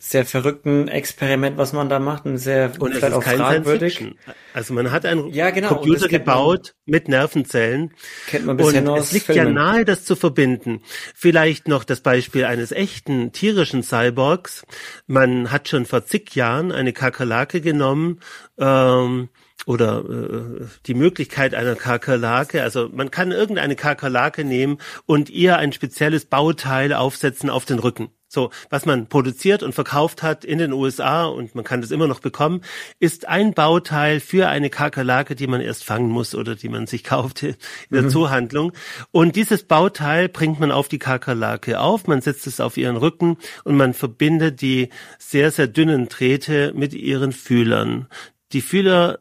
sehr 0.08 0.24
verrückten 0.24 0.88
Experiment, 0.88 1.58
was 1.58 1.74
man 1.74 1.90
da 1.90 1.98
macht, 1.98 2.26
ein 2.26 2.38
sehr 2.38 2.72
und 2.78 2.92
es 2.92 3.02
ist 3.02 3.22
kein 3.22 3.38
fragwürdig. 3.40 4.06
Also 4.54 4.76
man 4.76 4.92
hat 4.92 5.04
einen 5.04 5.34
ja, 5.34 5.50
genau, 5.50 5.70
Computer 5.70 6.08
gebaut 6.08 6.76
man, 6.86 6.92
mit 6.94 7.08
Nervenzellen. 7.08 7.92
Kennt 8.28 8.46
man 8.46 8.56
bisher 8.56 8.82
und 8.82 8.86
nur 8.86 8.98
es 8.98 9.12
liegt 9.14 9.26
Filmen. 9.26 9.48
ja 9.48 9.52
nahe, 9.52 9.84
das 9.84 10.06
zu 10.06 10.16
verbinden. 10.16 10.84
Vielleicht 11.16 11.68
noch 11.68 11.84
das 11.84 12.02
Beispiel 12.02 12.46
eines 12.46 12.72
echten 12.72 13.32
tierischen 13.32 13.82
Cyborgs. 13.82 14.64
Man 15.08 15.52
hat 15.52 15.70
schon 15.70 15.88
vor 15.88 16.06
zig 16.06 16.36
Jahren 16.36 16.72
eine 16.72 16.94
Kakerlake 16.94 17.60
genommen. 17.60 18.20
Ähm, 18.60 19.30
oder 19.66 20.04
äh, 20.08 20.66
die 20.86 20.94
Möglichkeit 20.94 21.56
einer 21.56 21.76
Kakerlake, 21.76 22.62
also 22.62 22.90
man 22.94 23.10
kann 23.10 23.32
irgendeine 23.32 23.76
Kakerlake 23.76 24.44
nehmen 24.44 24.78
und 25.08 25.32
ihr 25.32 25.58
ein 25.58 25.74
spezielles 25.74 26.26
Bauteil 26.26 26.94
aufsetzen 26.94 27.50
auf 27.50 27.66
den 27.66 27.80
Rücken. 27.80 28.10
So, 28.28 28.50
was 28.70 28.86
man 28.86 29.08
produziert 29.08 29.64
und 29.64 29.74
verkauft 29.74 30.24
hat 30.24 30.44
in 30.44 30.58
den 30.58 30.74
USA 30.74 31.26
und 31.26 31.56
man 31.56 31.64
kann 31.64 31.82
das 31.82 31.92
immer 31.92 32.08
noch 32.08 32.20
bekommen, 32.20 32.62
ist 33.00 33.28
ein 33.28 33.54
Bauteil 33.54 34.20
für 34.20 34.50
eine 34.50 34.70
Kakerlake, 34.70 35.36
die 35.36 35.48
man 35.48 35.62
erst 35.62 35.84
fangen 35.84 36.10
muss 36.10 36.34
oder 36.34 36.56
die 36.56 36.70
man 36.70 36.88
sich 36.88 37.04
kauft 37.06 37.44
in 37.44 37.56
der 37.92 38.04
mhm. 38.04 38.10
Zoohandlung. 38.10 38.74
Und 39.12 39.36
dieses 39.36 39.64
Bauteil 39.64 40.28
bringt 40.28 40.60
man 40.60 40.72
auf 40.72 40.88
die 40.88 41.00
Kakerlake 41.00 41.80
auf, 41.80 42.08
man 42.08 42.22
setzt 42.22 42.48
es 42.48 42.60
auf 42.60 42.78
ihren 42.78 42.98
Rücken 42.98 43.38
und 43.64 43.78
man 43.78 43.94
verbindet 43.94 44.62
die 44.62 44.90
sehr, 45.20 45.52
sehr 45.52 45.68
dünnen 45.68 46.10
Drähte 46.10 46.74
mit 46.76 46.94
ihren 46.94 47.32
Fühlern. 47.32 48.08
Die 48.54 48.62
Fühler 48.62 49.20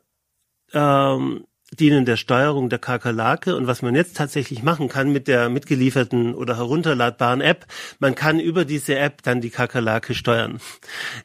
ähm, 0.73 1.45
dienen 1.77 2.05
der 2.05 2.17
Steuerung 2.17 2.69
der 2.69 2.79
Kakerlake 2.79 3.57
und 3.57 3.67
was 3.67 3.83
man 3.83 3.95
jetzt 3.95 4.17
tatsächlich 4.17 4.63
machen 4.63 4.89
kann 4.89 5.13
mit 5.13 5.29
der 5.29 5.49
mitgelieferten 5.49 6.35
oder 6.35 6.57
herunterladbaren 6.57 7.41
App, 7.41 7.67
man 7.99 8.15
kann 8.15 8.41
über 8.41 8.65
diese 8.65 8.97
App 8.97 9.23
dann 9.23 9.41
die 9.41 9.51
Kakerlake 9.51 10.15
steuern. 10.15 10.61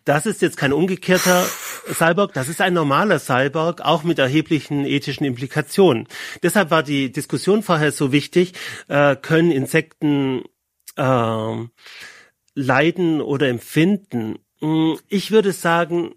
Das 0.05 0.25
ist 0.25 0.41
jetzt 0.41 0.57
kein 0.57 0.73
umgekehrter 0.73 1.45
Cyborg, 1.93 2.33
das 2.33 2.49
ist 2.49 2.61
ein 2.61 2.73
normaler 2.73 3.19
Cyborg, 3.19 3.81
auch 3.81 4.03
mit 4.03 4.19
erheblichen 4.19 4.85
ethischen 4.85 5.25
Implikationen. 5.25 6.07
Deshalb 6.43 6.71
war 6.71 6.83
die 6.83 7.11
Diskussion 7.11 7.63
vorher 7.63 7.91
so 7.91 8.11
wichtig, 8.11 8.53
äh, 8.87 9.15
können 9.15 9.51
Insekten 9.51 10.43
äh, 10.95 11.67
leiden 12.55 13.21
oder 13.21 13.47
empfinden? 13.47 14.39
Hm, 14.59 14.99
ich 15.07 15.31
würde 15.31 15.53
sagen, 15.53 16.13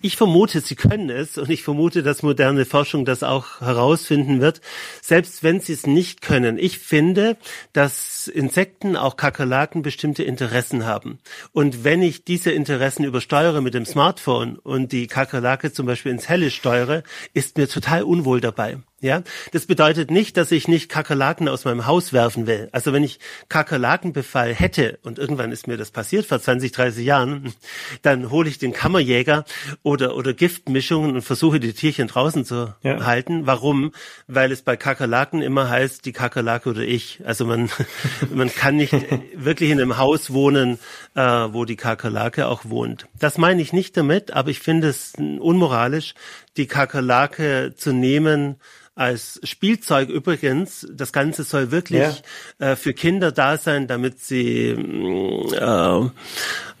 ich 0.00 0.16
vermute, 0.16 0.60
sie 0.60 0.76
können 0.76 1.10
es 1.10 1.38
und 1.38 1.50
ich 1.50 1.64
vermute, 1.64 2.04
dass 2.04 2.22
moderne 2.22 2.64
Forschung 2.64 3.04
das 3.04 3.24
auch 3.24 3.60
herausfinden 3.60 4.40
wird, 4.40 4.60
selbst 5.02 5.42
wenn 5.42 5.60
sie 5.60 5.72
es 5.72 5.86
nicht 5.86 6.22
können. 6.22 6.56
Ich 6.56 6.78
finde, 6.78 7.36
dass 7.72 8.28
Insekten, 8.28 8.96
auch 8.96 9.16
Kakerlaken, 9.16 9.82
bestimmte 9.82 10.22
Interessen 10.22 10.86
haben. 10.86 11.18
Und 11.52 11.82
wenn 11.82 12.00
ich 12.02 12.24
diese 12.24 12.52
Interessen 12.52 13.04
übersteuere 13.04 13.60
mit 13.60 13.74
dem 13.74 13.86
Smartphone 13.86 14.56
und 14.56 14.92
die 14.92 15.08
Kakerlake 15.08 15.72
zum 15.72 15.86
Beispiel 15.86 16.12
ins 16.12 16.28
Helle 16.28 16.50
steuere, 16.50 17.02
ist 17.34 17.58
mir 17.58 17.68
total 17.68 18.04
unwohl 18.04 18.40
dabei. 18.40 18.78
Ja, 19.00 19.22
das 19.52 19.66
bedeutet 19.66 20.10
nicht, 20.10 20.36
dass 20.36 20.50
ich 20.50 20.66
nicht 20.66 20.88
Kakerlaken 20.88 21.48
aus 21.48 21.64
meinem 21.64 21.86
Haus 21.86 22.12
werfen 22.12 22.48
will. 22.48 22.68
Also 22.72 22.92
wenn 22.92 23.04
ich 23.04 23.20
Kakerlakenbefall 23.48 24.52
hätte 24.52 24.98
und 25.04 25.20
irgendwann 25.20 25.52
ist 25.52 25.68
mir 25.68 25.76
das 25.76 25.92
passiert 25.92 26.26
vor 26.26 26.40
20, 26.40 26.72
30 26.72 27.06
Jahren, 27.06 27.54
dann 28.02 28.32
hole 28.32 28.48
ich 28.48 28.58
den 28.58 28.72
Kammerjäger 28.72 29.44
oder 29.84 30.16
oder 30.16 30.32
Giftmischungen 30.32 31.14
und 31.14 31.22
versuche 31.22 31.60
die 31.60 31.74
Tierchen 31.74 32.08
draußen 32.08 32.44
zu 32.44 32.74
ja. 32.82 33.04
halten. 33.04 33.46
Warum? 33.46 33.92
Weil 34.26 34.50
es 34.50 34.62
bei 34.62 34.76
Kakerlaken 34.76 35.42
immer 35.42 35.70
heißt, 35.70 36.04
die 36.04 36.12
Kakerlake 36.12 36.68
oder 36.68 36.82
ich. 36.82 37.20
Also 37.24 37.44
man 37.44 37.70
man 38.34 38.52
kann 38.52 38.76
nicht 38.78 38.92
wirklich 39.32 39.70
in 39.70 39.80
einem 39.80 39.98
Haus 39.98 40.32
wohnen, 40.32 40.80
äh, 41.14 41.20
wo 41.20 41.64
die 41.64 41.76
Kakerlake 41.76 42.48
auch 42.48 42.62
wohnt. 42.64 43.06
Das 43.16 43.38
meine 43.38 43.62
ich 43.62 43.72
nicht 43.72 43.96
damit, 43.96 44.32
aber 44.32 44.50
ich 44.50 44.58
finde 44.58 44.88
es 44.88 45.12
unmoralisch, 45.16 46.14
die 46.58 46.66
Kakerlake 46.66 47.74
zu 47.76 47.92
nehmen 47.92 48.56
als 48.94 49.40
Spielzeug 49.44 50.08
übrigens. 50.08 50.86
Das 50.92 51.12
Ganze 51.12 51.44
soll 51.44 51.70
wirklich 51.70 52.22
ja. 52.58 52.72
äh, 52.72 52.76
für 52.76 52.92
Kinder 52.92 53.32
da 53.32 53.56
sein, 53.56 53.86
damit 53.86 54.20
sie 54.20 54.74
mm, 54.74 55.54
äh, 55.54 55.98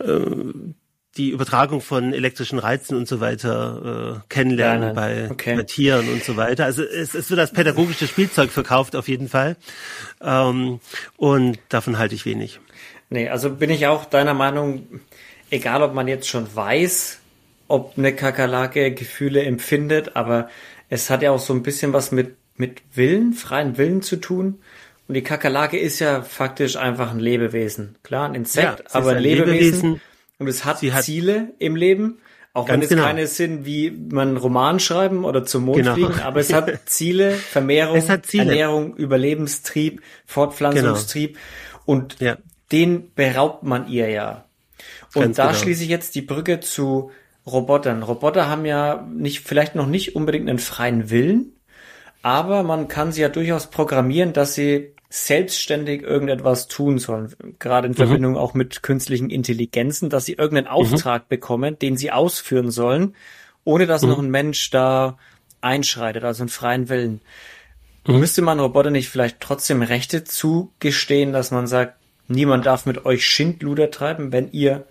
äh, 0.04 0.54
die 1.16 1.30
Übertragung 1.30 1.80
von 1.80 2.12
elektrischen 2.12 2.58
Reizen 2.58 2.96
und 2.96 3.08
so 3.08 3.20
weiter 3.20 4.16
äh, 4.16 4.20
kennenlernen 4.28 4.88
ja, 4.88 4.92
bei, 4.94 5.30
okay. 5.30 5.56
bei, 5.56 5.62
Tieren 5.62 6.08
und 6.08 6.22
so 6.22 6.36
weiter. 6.36 6.64
Also 6.64 6.82
es, 6.82 7.14
es 7.14 7.30
wird 7.30 7.40
als 7.40 7.52
pädagogisches 7.52 8.10
Spielzeug 8.10 8.50
verkauft 8.50 8.96
auf 8.96 9.08
jeden 9.08 9.28
Fall. 9.28 9.56
Ähm, 10.20 10.80
und 11.16 11.58
davon 11.68 11.98
halte 11.98 12.14
ich 12.14 12.24
wenig. 12.24 12.60
Nee, 13.10 13.28
also 13.28 13.50
bin 13.50 13.70
ich 13.70 13.86
auch 13.86 14.04
deiner 14.04 14.34
Meinung, 14.34 15.00
egal 15.50 15.82
ob 15.82 15.94
man 15.94 16.08
jetzt 16.08 16.28
schon 16.28 16.54
weiß, 16.54 17.18
ob 17.68 17.96
eine 17.96 18.14
Kakerlake 18.14 18.92
Gefühle 18.92 19.42
empfindet, 19.44 20.16
aber 20.16 20.48
es 20.88 21.10
hat 21.10 21.22
ja 21.22 21.30
auch 21.30 21.38
so 21.38 21.52
ein 21.52 21.62
bisschen 21.62 21.92
was 21.92 22.10
mit, 22.10 22.36
mit 22.56 22.82
Willen, 22.94 23.34
freien 23.34 23.76
Willen 23.78 24.02
zu 24.02 24.16
tun. 24.16 24.60
Und 25.06 25.14
die 25.14 25.22
Kakerlake 25.22 25.78
ist 25.78 26.00
ja 26.00 26.22
faktisch 26.22 26.76
einfach 26.76 27.10
ein 27.10 27.20
Lebewesen. 27.20 27.96
Klar, 28.02 28.28
ein 28.28 28.34
Insekt, 28.34 28.80
ja, 28.80 28.84
aber 28.92 29.12
ein, 29.12 29.22
Lebewesen. 29.22 29.52
Lebewesen. 29.52 30.00
Und 30.38 30.48
es 30.48 30.64
hat, 30.64 30.82
hat 30.82 31.04
Ziele 31.04 31.54
im 31.58 31.76
Leben. 31.76 32.18
Auch 32.54 32.68
wenn 32.68 32.82
es 32.82 32.88
genau. 32.88 33.04
keine 33.04 33.26
sind, 33.26 33.66
wie 33.66 33.90
man 33.90 34.28
einen 34.28 34.36
Roman 34.36 34.80
schreiben 34.80 35.24
oder 35.24 35.44
zum 35.44 35.66
Mond 35.66 35.78
genau. 35.78 35.94
fliegen, 35.94 36.20
aber 36.20 36.40
es 36.40 36.52
hat 36.52 36.70
Ziele, 36.86 37.32
Vermehrung, 37.32 38.08
hat 38.08 38.26
Ziele. 38.26 38.44
Ernährung, 38.44 38.96
Überlebenstrieb, 38.96 40.02
Fortpflanzungstrieb. 40.26 41.34
Genau. 41.34 41.82
Und 41.84 42.20
ja. 42.20 42.36
den 42.72 43.14
beraubt 43.14 43.62
man 43.62 43.88
ihr 43.88 44.08
ja. 44.08 44.44
Und 45.14 45.22
Ganz 45.22 45.36
da 45.36 45.46
genau. 45.48 45.58
schließe 45.58 45.84
ich 45.84 45.88
jetzt 45.88 46.14
die 46.14 46.22
Brücke 46.22 46.60
zu 46.60 47.12
Robotern. 47.52 48.02
Roboter 48.02 48.48
haben 48.48 48.64
ja 48.64 49.06
nicht, 49.12 49.40
vielleicht 49.40 49.74
noch 49.74 49.86
nicht 49.86 50.16
unbedingt 50.16 50.48
einen 50.48 50.58
freien 50.58 51.10
Willen, 51.10 51.52
aber 52.22 52.62
man 52.62 52.88
kann 52.88 53.12
sie 53.12 53.22
ja 53.22 53.28
durchaus 53.28 53.68
programmieren, 53.68 54.32
dass 54.32 54.54
sie 54.54 54.92
selbstständig 55.10 56.02
irgendetwas 56.02 56.68
tun 56.68 56.98
sollen. 56.98 57.34
Gerade 57.58 57.86
in 57.86 57.92
mhm. 57.92 57.96
Verbindung 57.96 58.36
auch 58.36 58.54
mit 58.54 58.82
künstlichen 58.82 59.30
Intelligenzen, 59.30 60.10
dass 60.10 60.26
sie 60.26 60.34
irgendeinen 60.34 60.66
mhm. 60.66 60.72
Auftrag 60.72 61.22
mhm. 61.22 61.28
bekommen, 61.28 61.78
den 61.78 61.96
sie 61.96 62.12
ausführen 62.12 62.70
sollen, 62.70 63.14
ohne 63.64 63.86
dass 63.86 64.02
mhm. 64.02 64.08
noch 64.08 64.18
ein 64.18 64.30
Mensch 64.30 64.70
da 64.70 65.16
einschreitet, 65.60 66.24
also 66.24 66.42
einen 66.42 66.50
freien 66.50 66.88
Willen. 66.88 67.20
Mhm. 68.06 68.20
Müsste 68.20 68.42
man 68.42 68.60
Roboter 68.60 68.90
nicht 68.90 69.08
vielleicht 69.08 69.40
trotzdem 69.40 69.82
Rechte 69.82 70.24
zugestehen, 70.24 71.32
dass 71.32 71.50
man 71.50 71.66
sagt, 71.66 71.94
niemand 72.26 72.66
darf 72.66 72.84
mit 72.84 73.06
euch 73.06 73.26
Schindluder 73.26 73.90
treiben, 73.90 74.32
wenn 74.32 74.52
ihr 74.52 74.86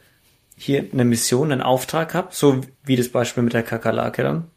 hier 0.58 0.86
eine 0.92 1.06
Mission, 1.06 1.52
einen 1.52 1.62
Auftrag 1.62 2.14
habt, 2.14 2.34
so 2.34 2.62
wie 2.84 2.96
das 2.96 3.10
Beispiel 3.10 3.44
mit 3.44 3.54
der 3.54 3.64
Kakerlake 3.64 4.24
dann? 4.24 4.52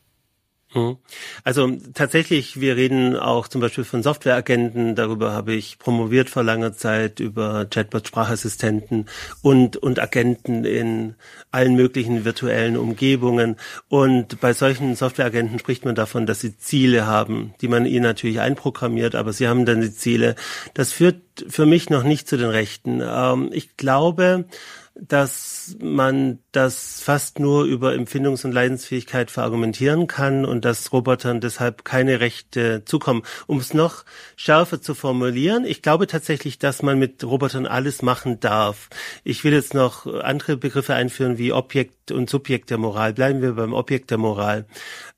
Mhm. 0.73 0.99
Also 1.43 1.69
tatsächlich, 1.95 2.61
wir 2.61 2.77
reden 2.77 3.17
auch 3.17 3.49
zum 3.49 3.61
Beispiel 3.61 3.83
von 3.83 4.05
Softwareagenten, 4.05 4.95
darüber 4.95 5.33
habe 5.33 5.53
ich 5.53 5.79
promoviert 5.81 6.31
vor 6.31 6.45
langer 6.45 6.73
Zeit, 6.73 7.19
über 7.19 7.67
Chatbot, 7.69 8.07
Sprachassistenten 8.07 9.07
und, 9.43 9.77
und 9.77 9.99
Agenten 9.99 10.65
in 10.65 11.17
allen 11.51 11.75
möglichen 11.75 12.25
virtuellen 12.25 12.77
Umgebungen. 12.77 13.57
Und 13.89 14.41
bei 14.41 14.53
solchen 14.53 14.95
Softwareagenten 14.95 15.59
spricht 15.59 15.85
man 15.85 15.97
davon, 15.97 16.25
dass 16.25 16.41
sie 16.41 16.57
Ziele 16.57 17.05
haben, 17.05 17.53
die 17.61 17.69
man 17.69 17.85
ihnen 17.85 18.05
natürlich 18.05 18.39
einprogrammiert, 18.39 19.17
aber 19.17 19.33
sie 19.33 19.49
haben 19.49 19.67
dann 19.67 19.81
die 19.81 19.93
Ziele. 19.93 20.37
Das 20.75 20.93
führt 20.93 21.21
für 21.49 21.67
mich 21.67 21.91
noch 21.91 22.05
nicht 22.05 22.29
zu 22.29 22.37
den 22.37 22.51
Rechten. 22.51 23.03
Ähm, 23.05 23.51
ich 23.53 23.77
glaube, 23.77 24.45
dass 25.07 25.77
man 25.81 26.39
das 26.53 27.01
fast 27.01 27.39
nur 27.39 27.65
über 27.65 27.91
Empfindungs- 27.91 28.45
und 28.45 28.53
Leidensfähigkeit 28.53 29.31
verargumentieren 29.31 30.07
kann 30.07 30.45
und 30.45 30.65
dass 30.65 30.93
Robotern 30.93 31.41
deshalb 31.41 31.85
keine 31.85 32.21
Rechte 32.21 32.85
zukommen. 32.85 33.23
Um 33.47 33.59
es 33.59 33.75
noch 33.75 34.05
schärfer 34.37 34.81
zu 34.81 34.95
formulieren, 34.95 35.65
ich 35.65 35.83
glaube 35.83 36.07
tatsächlich, 36.07 36.59
dass 36.59 36.83
man 36.83 36.99
mit 36.99 37.25
Robotern 37.25 37.67
alles 37.67 38.03
machen 38.03 38.41
darf. 38.41 38.89
Ich 39.25 39.45
will 39.45 39.53
jetzt 39.53 39.75
noch 39.75 40.07
andere 40.07 40.57
Begriffe 40.57 40.95
einführen 40.95 41.39
wie 41.39 41.53
Objekt 41.53 42.13
und 42.13 42.29
Subjekt 42.29 42.71
der 42.71 42.79
Moral. 42.79 43.15
Bleiben 43.15 43.43
wir 43.43 43.53
beim 43.53 43.73
Objekt 43.73 44.11
der 44.11 44.19
Moral. 44.19 44.67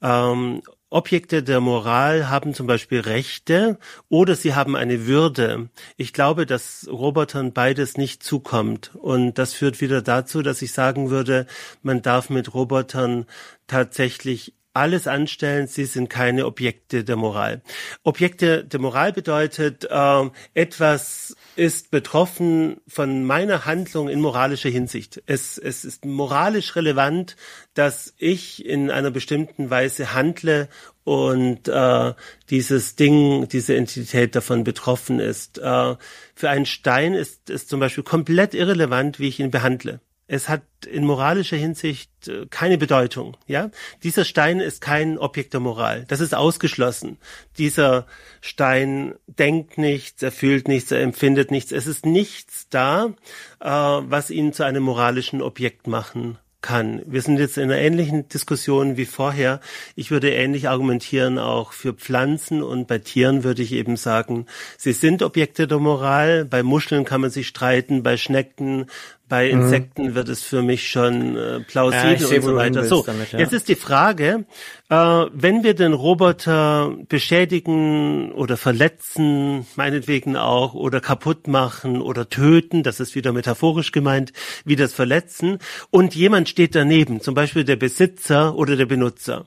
Ähm, 0.00 0.62
Objekte 0.92 1.42
der 1.42 1.60
Moral 1.60 2.28
haben 2.28 2.52
zum 2.52 2.66
Beispiel 2.66 3.00
Rechte 3.00 3.78
oder 4.10 4.36
sie 4.36 4.54
haben 4.54 4.76
eine 4.76 5.06
Würde. 5.06 5.70
Ich 5.96 6.12
glaube, 6.12 6.44
dass 6.44 6.86
Robotern 6.90 7.54
beides 7.54 7.96
nicht 7.96 8.22
zukommt. 8.22 8.94
Und 8.94 9.38
das 9.38 9.54
führt 9.54 9.80
wieder 9.80 10.02
dazu, 10.02 10.42
dass 10.42 10.60
ich 10.60 10.72
sagen 10.72 11.08
würde, 11.08 11.46
man 11.82 12.02
darf 12.02 12.28
mit 12.28 12.52
Robotern 12.52 13.24
tatsächlich 13.66 14.52
alles 14.74 15.06
anstellen, 15.06 15.66
sie 15.66 15.84
sind 15.84 16.08
keine 16.08 16.46
Objekte 16.46 17.04
der 17.04 17.16
Moral. 17.16 17.62
Objekte 18.02 18.64
der 18.64 18.80
Moral 18.80 19.12
bedeutet, 19.12 19.86
äh, 19.90 20.30
etwas 20.54 21.36
ist 21.56 21.90
betroffen 21.90 22.80
von 22.88 23.24
meiner 23.24 23.66
Handlung 23.66 24.08
in 24.08 24.20
moralischer 24.20 24.70
Hinsicht. 24.70 25.22
Es, 25.26 25.58
es 25.58 25.84
ist 25.84 26.04
moralisch 26.04 26.74
relevant, 26.76 27.36
dass 27.74 28.14
ich 28.18 28.64
in 28.64 28.90
einer 28.90 29.10
bestimmten 29.10 29.70
Weise 29.70 30.14
handle 30.14 30.68
und 31.04 31.68
äh, 31.68 32.14
dieses 32.48 32.96
Ding, 32.96 33.48
diese 33.48 33.76
Entität 33.76 34.34
davon 34.34 34.64
betroffen 34.64 35.18
ist. 35.18 35.58
Äh, 35.58 35.96
für 36.34 36.50
einen 36.50 36.66
Stein 36.66 37.14
ist 37.14 37.50
es 37.50 37.66
zum 37.66 37.80
Beispiel 37.80 38.04
komplett 38.04 38.54
irrelevant, 38.54 39.18
wie 39.18 39.28
ich 39.28 39.40
ihn 39.40 39.50
behandle. 39.50 40.00
Es 40.26 40.48
hat 40.48 40.62
in 40.90 41.04
moralischer 41.04 41.56
Hinsicht 41.56 42.10
äh, 42.28 42.46
keine 42.48 42.78
Bedeutung, 42.78 43.36
ja. 43.46 43.70
Dieser 44.02 44.24
Stein 44.24 44.60
ist 44.60 44.80
kein 44.80 45.18
Objekt 45.18 45.52
der 45.52 45.60
Moral. 45.60 46.04
Das 46.08 46.20
ist 46.20 46.34
ausgeschlossen. 46.34 47.18
Dieser 47.58 48.06
Stein 48.40 49.14
denkt 49.26 49.78
nichts, 49.78 50.22
er 50.22 50.32
fühlt 50.32 50.68
nichts, 50.68 50.90
er 50.90 51.00
empfindet 51.00 51.50
nichts. 51.50 51.72
Es 51.72 51.86
ist 51.86 52.06
nichts 52.06 52.68
da, 52.70 53.14
äh, 53.60 53.68
was 53.68 54.30
ihn 54.30 54.52
zu 54.52 54.64
einem 54.64 54.82
moralischen 54.82 55.42
Objekt 55.42 55.86
machen 55.86 56.38
kann. 56.62 57.02
Wir 57.04 57.20
sind 57.20 57.38
jetzt 57.38 57.58
in 57.58 57.64
einer 57.64 57.78
ähnlichen 57.78 58.28
Diskussion 58.28 58.96
wie 58.96 59.04
vorher. 59.04 59.60
Ich 59.96 60.10
würde 60.10 60.30
ähnlich 60.30 60.68
argumentieren 60.68 61.38
auch 61.38 61.72
für 61.72 61.92
Pflanzen 61.92 62.62
und 62.62 62.86
bei 62.86 62.98
Tieren 62.98 63.44
würde 63.44 63.62
ich 63.62 63.72
eben 63.72 63.96
sagen, 63.96 64.46
sie 64.78 64.92
sind 64.92 65.22
Objekte 65.22 65.66
der 65.66 65.78
Moral. 65.78 66.44
Bei 66.44 66.62
Muscheln 66.62 67.04
kann 67.04 67.20
man 67.20 67.30
sich 67.30 67.48
streiten, 67.48 68.02
bei 68.02 68.16
Schnecken, 68.16 68.86
bei 69.32 69.50
mhm. 69.50 69.62
Insekten 69.62 70.02
mhm. 70.08 70.14
wird 70.14 70.28
es 70.28 70.42
für 70.42 70.60
mich 70.60 70.90
schon 70.90 71.38
äh, 71.38 71.60
plausibel 71.60 72.18
ja, 72.20 72.36
und 72.36 72.42
so 72.42 72.54
weiter. 72.54 72.84
So, 72.84 73.02
damit, 73.02 73.32
ja. 73.32 73.38
jetzt 73.38 73.54
ist 73.54 73.66
die 73.66 73.76
Frage, 73.76 74.44
äh, 74.90 74.94
wenn 74.94 75.64
wir 75.64 75.72
den 75.72 75.94
Roboter 75.94 76.94
beschädigen 77.08 78.32
oder 78.32 78.58
verletzen, 78.58 79.66
meinetwegen 79.74 80.36
auch, 80.36 80.74
oder 80.74 81.00
kaputt 81.00 81.48
machen 81.48 82.02
oder 82.02 82.28
töten, 82.28 82.82
das 82.82 83.00
ist 83.00 83.14
wieder 83.14 83.32
metaphorisch 83.32 83.90
gemeint, 83.90 84.34
wie 84.66 84.76
das 84.76 84.92
Verletzen, 84.92 85.60
und 85.88 86.14
jemand 86.14 86.50
steht 86.50 86.74
daneben, 86.74 87.22
zum 87.22 87.34
Beispiel 87.34 87.64
der 87.64 87.76
Besitzer 87.76 88.54
oder 88.54 88.76
der 88.76 88.84
Benutzer, 88.84 89.46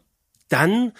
dann 0.49 0.93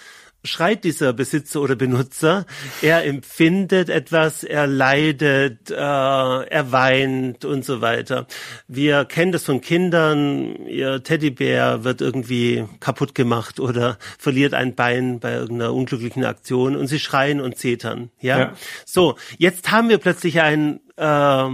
schreit 0.46 0.84
dieser 0.84 1.14
Besitzer 1.14 1.62
oder 1.62 1.76
Benutzer. 1.76 2.46
Er 2.82 3.06
empfindet 3.06 3.90
etwas, 3.90 4.44
er 4.44 4.68
leidet, 4.68 5.70
äh, 5.70 5.76
er 5.76 6.72
weint 6.72 7.46
und 7.46 7.66
so 7.66 7.82
weiter. 7.82 8.28
Wir 8.68 9.06
kennen 9.06 9.32
das 9.32 9.44
von 9.44 9.62
Kindern. 9.62 10.66
Ihr 10.68 11.04
Teddybär 11.04 11.84
wird 11.84 12.02
irgendwie 12.02 12.66
kaputt 12.80 13.16
gemacht 13.16 13.60
oder 13.60 13.98
verliert 14.18 14.54
ein 14.54 14.76
Bein 14.76 15.20
bei 15.20 15.34
irgendeiner 15.34 15.74
unglücklichen 15.74 16.26
Aktion 16.26 16.76
und 16.76 16.88
sie 16.88 17.00
schreien 17.00 17.42
und 17.42 17.58
zetern. 17.58 18.12
Ja. 18.22 18.40
ja. 18.40 18.54
So, 18.86 19.16
jetzt 19.38 19.72
haben 19.72 19.90
wir 19.90 19.98
plötzlich 19.98 20.42
ein 20.42 20.80
äh, 20.98 21.50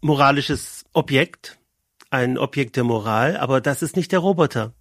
moralisches 0.00 0.84
Objekt, 0.92 1.58
ein 2.10 2.38
Objekt 2.38 2.76
der 2.76 2.84
Moral, 2.84 3.36
aber 3.36 3.60
das 3.60 3.82
ist 3.82 3.96
nicht 3.96 4.12
der 4.12 4.20
Roboter. 4.20 4.72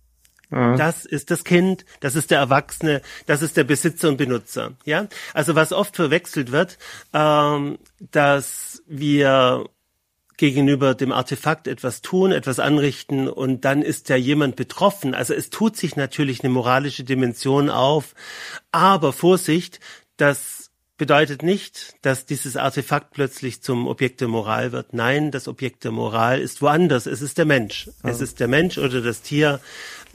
Mhm. 0.49 0.77
Das 0.77 1.05
ist 1.05 1.31
das 1.31 1.43
Kind, 1.43 1.85
das 1.99 2.15
ist 2.15 2.31
der 2.31 2.39
Erwachsene, 2.39 3.01
das 3.25 3.41
ist 3.41 3.57
der 3.57 3.63
Besitzer 3.63 4.09
und 4.09 4.17
Benutzer. 4.17 4.73
Ja, 4.85 5.07
also 5.33 5.55
was 5.55 5.73
oft 5.73 5.95
verwechselt 5.95 6.51
wird, 6.51 6.77
ähm, 7.13 7.77
dass 7.99 8.83
wir 8.87 9.65
gegenüber 10.37 10.95
dem 10.95 11.11
Artefakt 11.11 11.67
etwas 11.67 12.01
tun, 12.01 12.31
etwas 12.31 12.59
anrichten 12.59 13.29
und 13.29 13.63
dann 13.63 13.81
ist 13.81 14.09
ja 14.09 14.15
jemand 14.15 14.55
betroffen. 14.55 15.13
Also 15.13 15.33
es 15.33 15.49
tut 15.49 15.77
sich 15.77 15.95
natürlich 15.95 16.43
eine 16.43 16.51
moralische 16.51 17.03
Dimension 17.03 17.69
auf, 17.69 18.13
aber 18.71 19.13
Vorsicht, 19.13 19.79
das 20.17 20.65
bedeutet 20.97 21.43
nicht, 21.43 21.95
dass 22.01 22.25
dieses 22.25 22.55
Artefakt 22.55 23.11
plötzlich 23.11 23.61
zum 23.61 23.87
Objekt 23.87 24.21
der 24.21 24.29
Moral 24.29 24.71
wird. 24.71 24.93
Nein, 24.93 25.31
das 25.31 25.47
Objekt 25.47 25.83
der 25.83 25.91
Moral 25.91 26.39
ist 26.39 26.61
woanders. 26.61 27.05
Es 27.05 27.21
ist 27.21 27.37
der 27.37 27.45
Mensch. 27.45 27.89
Ja. 28.03 28.09
Es 28.09 28.21
ist 28.21 28.39
der 28.39 28.47
Mensch 28.47 28.77
oder 28.77 29.01
das 29.01 29.21
Tier, 29.21 29.59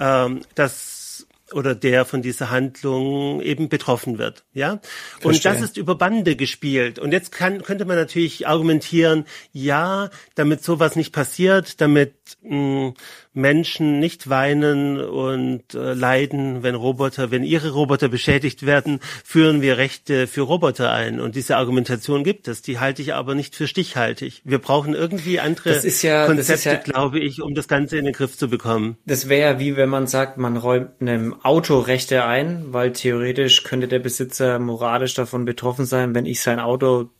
ähm, 0.00 0.40
das 0.54 1.26
oder 1.52 1.74
der 1.74 2.04
von 2.04 2.22
dieser 2.22 2.50
Handlung 2.50 3.40
eben 3.40 3.68
betroffen 3.68 4.18
wird, 4.18 4.44
ja. 4.52 4.80
Verstehe. 5.18 5.28
Und 5.28 5.44
das 5.44 5.60
ist 5.60 5.76
über 5.76 5.96
Bande 5.96 6.36
gespielt. 6.36 6.98
Und 6.98 7.12
jetzt 7.12 7.32
kann, 7.32 7.62
könnte 7.62 7.84
man 7.84 7.96
natürlich 7.96 8.46
argumentieren, 8.46 9.24
ja, 9.52 10.10
damit 10.34 10.62
sowas 10.62 10.96
nicht 10.96 11.12
passiert, 11.12 11.80
damit 11.80 12.14
mh, 12.42 12.50
hm, 12.50 12.94
Menschen 13.32 14.00
nicht 14.00 14.28
weinen 14.28 15.00
und 15.00 15.74
äh, 15.74 15.94
leiden, 15.94 16.62
wenn 16.62 16.74
Roboter, 16.74 17.30
wenn 17.30 17.44
ihre 17.44 17.70
Roboter 17.70 18.08
beschädigt 18.08 18.66
werden, 18.66 18.98
führen 19.24 19.62
wir 19.62 19.78
Rechte 19.78 20.26
für 20.26 20.42
Roboter 20.42 20.92
ein. 20.92 21.20
Und 21.20 21.36
diese 21.36 21.56
Argumentation 21.56 22.24
gibt 22.24 22.48
es. 22.48 22.62
Die 22.62 22.80
halte 22.80 23.02
ich 23.02 23.14
aber 23.14 23.34
nicht 23.34 23.54
für 23.54 23.68
stichhaltig. 23.68 24.42
Wir 24.44 24.58
brauchen 24.58 24.94
irgendwie 24.94 25.38
andere 25.38 25.80
ja, 26.02 26.26
Konzepte, 26.26 26.68
ja, 26.70 26.76
glaube 26.76 27.20
ich, 27.20 27.40
um 27.40 27.54
das 27.54 27.68
Ganze 27.68 27.98
in 27.98 28.04
den 28.04 28.14
Griff 28.14 28.36
zu 28.36 28.48
bekommen. 28.48 28.96
Das 29.06 29.28
wäre 29.28 29.52
ja 29.52 29.60
wie 29.60 29.76
wenn 29.76 29.88
man 29.88 30.06
sagt, 30.06 30.38
man 30.38 30.56
räumt 30.56 31.00
einem 31.00 31.40
Auto 31.44 31.78
Rechte 31.78 32.24
ein, 32.24 32.72
weil 32.72 32.92
theoretisch 32.92 33.62
könnte 33.62 33.86
der 33.86 34.00
Besitzer 34.00 34.58
moralisch 34.58 35.14
davon 35.14 35.44
betroffen 35.44 35.86
sein, 35.86 36.14
wenn 36.14 36.26
ich 36.26 36.40
sein 36.40 36.58
Auto 36.58 37.10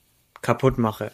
kaputt 0.42 0.79
mache. 0.79 1.12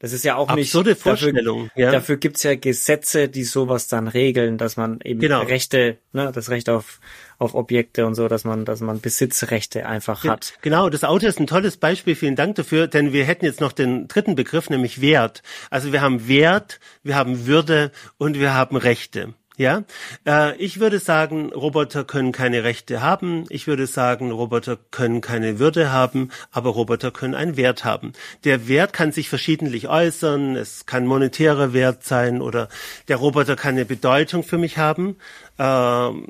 Das 0.00 0.14
ist 0.14 0.24
ja 0.24 0.36
auch 0.36 0.48
Absurde 0.48 0.90
nicht. 0.90 1.02
Vorstellung. 1.02 1.64
Dafür, 1.68 1.84
ja. 1.84 1.92
dafür 1.92 2.16
gibt's 2.16 2.42
ja 2.42 2.54
Gesetze, 2.54 3.28
die 3.28 3.44
sowas 3.44 3.86
dann 3.86 4.08
regeln, 4.08 4.56
dass 4.56 4.78
man 4.78 4.98
eben 5.04 5.20
genau. 5.20 5.42
Rechte, 5.42 5.98
ne, 6.12 6.32
das 6.34 6.48
Recht 6.48 6.70
auf, 6.70 7.00
auf 7.38 7.54
Objekte 7.54 8.06
und 8.06 8.14
so, 8.14 8.26
dass 8.26 8.44
man, 8.44 8.64
dass 8.64 8.80
man 8.80 9.00
Besitzrechte 9.00 9.84
einfach 9.84 10.24
hat. 10.24 10.54
Genau, 10.62 10.88
das 10.88 11.04
Auto 11.04 11.26
ist 11.26 11.38
ein 11.38 11.46
tolles 11.46 11.76
Beispiel. 11.76 12.16
Vielen 12.16 12.34
Dank 12.34 12.54
dafür, 12.54 12.86
denn 12.86 13.12
wir 13.12 13.26
hätten 13.26 13.44
jetzt 13.44 13.60
noch 13.60 13.72
den 13.72 14.08
dritten 14.08 14.36
Begriff, 14.36 14.70
nämlich 14.70 15.02
Wert. 15.02 15.42
Also 15.68 15.92
wir 15.92 16.00
haben 16.00 16.26
Wert, 16.26 16.80
wir 17.02 17.14
haben 17.14 17.46
Würde 17.46 17.92
und 18.16 18.40
wir 18.40 18.54
haben 18.54 18.76
Rechte. 18.76 19.34
Ja, 19.60 19.84
äh, 20.26 20.56
ich 20.56 20.80
würde 20.80 20.98
sagen, 21.00 21.52
Roboter 21.52 22.02
können 22.04 22.32
keine 22.32 22.64
Rechte 22.64 23.02
haben. 23.02 23.44
Ich 23.50 23.66
würde 23.66 23.86
sagen, 23.86 24.30
Roboter 24.30 24.78
können 24.90 25.20
keine 25.20 25.58
Würde 25.58 25.92
haben, 25.92 26.30
aber 26.50 26.70
Roboter 26.70 27.10
können 27.10 27.34
einen 27.34 27.58
Wert 27.58 27.84
haben. 27.84 28.14
Der 28.44 28.68
Wert 28.68 28.94
kann 28.94 29.12
sich 29.12 29.28
verschiedentlich 29.28 29.86
äußern. 29.86 30.56
Es 30.56 30.86
kann 30.86 31.06
monetärer 31.06 31.74
Wert 31.74 32.04
sein 32.04 32.40
oder 32.40 32.70
der 33.08 33.18
Roboter 33.18 33.54
kann 33.54 33.74
eine 33.74 33.84
Bedeutung 33.84 34.44
für 34.44 34.56
mich 34.56 34.78
haben 34.78 35.16
ähm, 35.60 36.24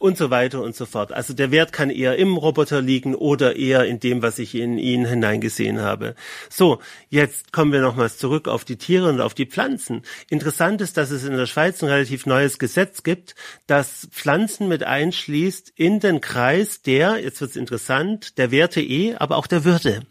und 0.00 0.18
so 0.18 0.30
weiter 0.30 0.60
und 0.60 0.74
so 0.74 0.84
fort. 0.84 1.12
Also 1.12 1.34
der 1.34 1.52
Wert 1.52 1.72
kann 1.72 1.88
eher 1.88 2.16
im 2.16 2.36
Roboter 2.36 2.82
liegen 2.82 3.14
oder 3.14 3.54
eher 3.54 3.84
in 3.84 4.00
dem, 4.00 4.22
was 4.22 4.40
ich 4.40 4.56
in 4.56 4.76
ihn 4.76 5.06
hineingesehen 5.06 5.80
habe. 5.80 6.16
So, 6.48 6.80
jetzt 7.08 7.52
kommen 7.52 7.72
wir 7.72 7.80
nochmals 7.80 8.18
zurück 8.18 8.48
auf 8.48 8.64
die 8.64 8.76
Tiere 8.76 9.08
und 9.08 9.20
auf 9.20 9.34
die 9.34 9.46
Pflanzen. 9.46 10.02
Interessant 10.28 10.80
ist, 10.80 10.96
dass 10.96 11.12
es 11.12 11.24
in 11.24 11.36
der 11.36 11.46
Schweiz 11.46 11.80
ein 11.82 11.88
relativ 11.88 12.26
neues 12.26 12.58
Gesetz 12.58 13.04
gibt, 13.04 13.36
das 13.68 14.08
Pflanzen 14.10 14.66
mit 14.66 14.82
einschließt 14.82 15.72
in 15.76 16.00
den 16.00 16.20
Kreis 16.20 16.82
der, 16.82 17.22
jetzt 17.22 17.40
wird's 17.40 17.56
interessant, 17.56 18.36
der 18.36 18.50
Werte 18.50 18.80
E, 18.80 19.14
aber 19.14 19.36
auch 19.36 19.46
der 19.46 19.64
Würde. 19.64 20.02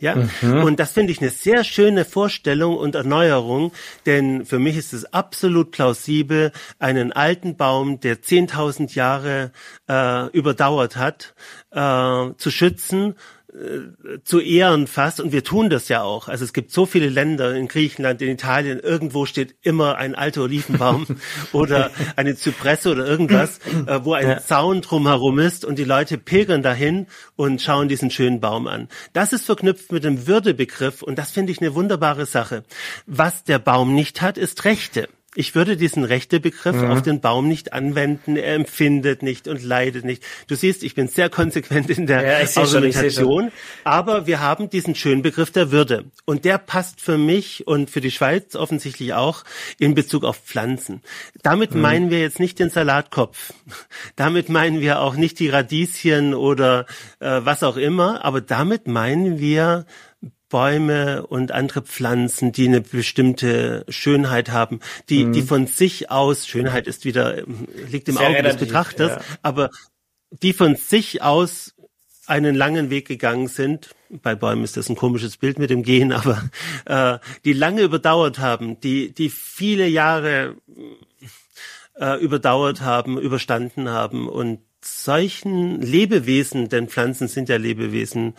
Ja, 0.00 0.16
mhm. 0.42 0.64
und 0.64 0.80
das 0.80 0.92
finde 0.92 1.12
ich 1.12 1.20
eine 1.20 1.30
sehr 1.30 1.62
schöne 1.62 2.04
Vorstellung 2.04 2.76
und 2.76 2.96
Erneuerung, 2.96 3.72
denn 4.06 4.44
für 4.44 4.58
mich 4.58 4.76
ist 4.76 4.92
es 4.92 5.12
absolut 5.12 5.70
plausibel, 5.70 6.50
einen 6.80 7.12
alten 7.12 7.56
Baum, 7.56 8.00
der 8.00 8.20
10.000 8.20 8.94
Jahre 8.94 9.52
äh, 9.88 10.26
überdauert 10.30 10.96
hat, 10.96 11.34
äh, 11.70 12.34
zu 12.36 12.50
schützen 12.50 13.14
äh, 13.54 14.18
zu 14.24 14.40
ehren 14.40 14.88
fast 14.88 15.20
und 15.20 15.30
wir 15.30 15.44
tun 15.44 15.70
das 15.70 15.88
ja 15.88 16.02
auch. 16.02 16.26
Also 16.26 16.44
es 16.44 16.52
gibt 16.52 16.72
so 16.72 16.86
viele 16.86 17.08
Länder 17.08 17.54
in 17.54 17.68
Griechenland, 17.68 18.20
in 18.20 18.28
Italien, 18.28 18.80
irgendwo 18.80 19.26
steht 19.26 19.54
immer 19.62 19.96
ein 19.96 20.16
alter 20.16 20.42
Olivenbaum 20.42 21.06
oder 21.52 21.92
eine 22.16 22.34
Zypresse 22.34 22.90
oder 22.90 23.06
irgendwas, 23.06 23.60
äh, 23.86 24.00
wo 24.02 24.14
ein 24.14 24.28
ja. 24.28 24.40
Zaun 24.40 24.80
drumherum 24.80 25.38
ist 25.38 25.64
und 25.64 25.78
die 25.78 25.84
Leute 25.84 26.18
pilgern 26.18 26.62
dahin 26.62 27.06
und 27.36 27.62
schauen 27.62 27.88
diesen 27.88 28.10
schönen 28.10 28.40
Baum 28.40 28.66
an. 28.66 28.88
Das 29.12 29.32
ist 29.32 29.46
verknüpft 29.46 29.92
mit 29.92 30.02
dem 30.02 30.26
Würdebegriff 30.26 31.02
und 31.02 31.16
das 31.16 31.30
finde 31.30 31.52
ich 31.52 31.60
eine 31.60 31.76
wunderbare 31.76 32.26
Sache. 32.26 32.64
Was 33.06 33.44
der 33.44 33.60
Baum 33.60 33.94
nicht 33.94 34.20
hat, 34.20 34.36
ist 34.36 34.64
Rechte. 34.64 35.08
Ich 35.36 35.54
würde 35.54 35.76
diesen 35.76 36.04
Rechtebegriff 36.04 36.76
mhm. 36.76 36.90
auf 36.90 37.02
den 37.02 37.20
Baum 37.20 37.48
nicht 37.48 37.72
anwenden. 37.72 38.36
Er 38.36 38.54
empfindet 38.54 39.22
nicht 39.22 39.48
und 39.48 39.62
leidet 39.62 40.04
nicht. 40.04 40.22
Du 40.46 40.54
siehst, 40.54 40.82
ich 40.82 40.94
bin 40.94 41.08
sehr 41.08 41.28
konsequent 41.28 41.90
in 41.90 42.06
der 42.06 42.22
ja, 42.22 42.62
Argumentation. 42.62 43.50
Aber 43.82 44.26
wir 44.26 44.40
haben 44.40 44.70
diesen 44.70 44.94
schönen 44.94 45.22
Begriff 45.22 45.50
der 45.50 45.70
Würde. 45.70 46.04
Und 46.24 46.44
der 46.44 46.58
passt 46.58 47.00
für 47.00 47.18
mich 47.18 47.66
und 47.66 47.90
für 47.90 48.00
die 48.00 48.10
Schweiz 48.10 48.54
offensichtlich 48.54 49.14
auch 49.14 49.44
in 49.78 49.94
Bezug 49.94 50.24
auf 50.24 50.38
Pflanzen. 50.38 51.02
Damit 51.42 51.74
mhm. 51.74 51.80
meinen 51.80 52.10
wir 52.10 52.20
jetzt 52.20 52.38
nicht 52.38 52.58
den 52.58 52.70
Salatkopf. 52.70 53.52
Damit 54.16 54.48
meinen 54.48 54.80
wir 54.80 55.00
auch 55.00 55.16
nicht 55.16 55.38
die 55.40 55.48
Radieschen 55.48 56.34
oder 56.34 56.86
äh, 57.18 57.40
was 57.42 57.62
auch 57.62 57.76
immer. 57.76 58.24
Aber 58.24 58.40
damit 58.40 58.86
meinen 58.86 59.38
wir 59.40 59.86
Bäume 60.54 61.26
und 61.26 61.50
andere 61.50 61.82
Pflanzen, 61.82 62.52
die 62.52 62.68
eine 62.68 62.80
bestimmte 62.80 63.84
Schönheit 63.88 64.52
haben, 64.52 64.78
die, 65.08 65.24
mhm. 65.24 65.32
die 65.32 65.42
von 65.42 65.66
sich 65.66 66.12
aus, 66.12 66.46
Schönheit 66.46 66.86
ist 66.86 67.04
wieder, 67.04 67.42
liegt 67.90 68.08
im 68.08 68.14
Sehr 68.14 68.28
Auge 68.28 68.38
relativ, 68.38 68.60
des 68.60 68.68
Betrachters, 68.68 69.10
ja. 69.10 69.20
aber 69.42 69.70
die 70.30 70.52
von 70.52 70.76
sich 70.76 71.22
aus 71.22 71.74
einen 72.26 72.54
langen 72.54 72.88
Weg 72.88 73.08
gegangen 73.08 73.48
sind. 73.48 73.96
Bei 74.10 74.36
Bäumen 74.36 74.62
ist 74.62 74.76
das 74.76 74.88
ein 74.88 74.94
komisches 74.94 75.38
Bild 75.38 75.58
mit 75.58 75.70
dem 75.70 75.82
Gehen, 75.82 76.12
aber 76.22 76.48
äh, 76.84 77.18
die 77.44 77.52
lange 77.52 77.82
überdauert 77.82 78.38
haben, 78.38 78.78
die, 78.78 79.12
die 79.12 79.30
viele 79.30 79.88
Jahre 79.88 80.54
äh, 81.98 82.22
überdauert 82.22 82.80
haben, 82.80 83.18
überstanden 83.18 83.88
haben 83.88 84.28
und 84.28 84.60
solchen 84.84 85.82
Lebewesen, 85.82 86.68
denn 86.68 86.86
Pflanzen 86.86 87.26
sind 87.26 87.48
ja 87.48 87.56
Lebewesen, 87.56 88.34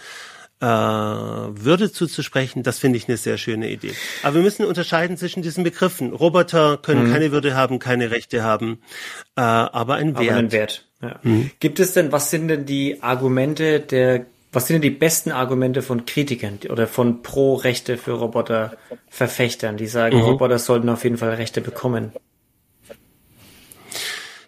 äh, 0.61 0.65
Würde 0.65 1.91
zuzusprechen, 1.91 2.63
das 2.63 2.79
finde 2.79 2.97
ich 2.97 3.07
eine 3.07 3.17
sehr 3.17 3.37
schöne 3.37 3.69
Idee. 3.69 3.93
Aber 4.23 4.35
wir 4.35 4.41
müssen 4.41 4.65
unterscheiden 4.65 5.17
zwischen 5.17 5.43
diesen 5.43 5.63
Begriffen. 5.63 6.13
Roboter 6.13 6.77
können 6.77 7.07
mhm. 7.07 7.11
keine 7.11 7.31
Würde 7.31 7.55
haben, 7.55 7.79
keine 7.79 8.11
Rechte 8.11 8.43
haben, 8.43 8.79
äh, 9.35 9.41
aber 9.41 9.95
ein 9.95 10.17
Wert. 10.17 10.29
Aber 10.29 10.39
ein 10.39 10.51
Wert. 10.51 10.87
Ja. 11.01 11.19
Mhm. 11.23 11.51
Gibt 11.59 11.79
es 11.79 11.93
denn, 11.93 12.11
was 12.11 12.31
sind 12.31 12.47
denn 12.47 12.65
die 12.65 13.03
Argumente 13.03 13.81
der, 13.81 14.25
was 14.53 14.67
sind 14.67 14.75
denn 14.75 14.81
die 14.81 14.97
besten 14.97 15.31
Argumente 15.31 15.81
von 15.81 16.05
Kritikern 16.05 16.59
oder 16.69 16.87
von 16.87 17.21
Pro-Rechte 17.21 17.97
für 17.97 18.13
Roboter-Verfechtern, 18.13 19.75
die 19.75 19.87
sagen, 19.87 20.17
mhm. 20.17 20.23
Roboter 20.23 20.59
sollten 20.59 20.87
auf 20.87 21.03
jeden 21.03 21.17
Fall 21.17 21.33
Rechte 21.33 21.59
bekommen? 21.59 22.13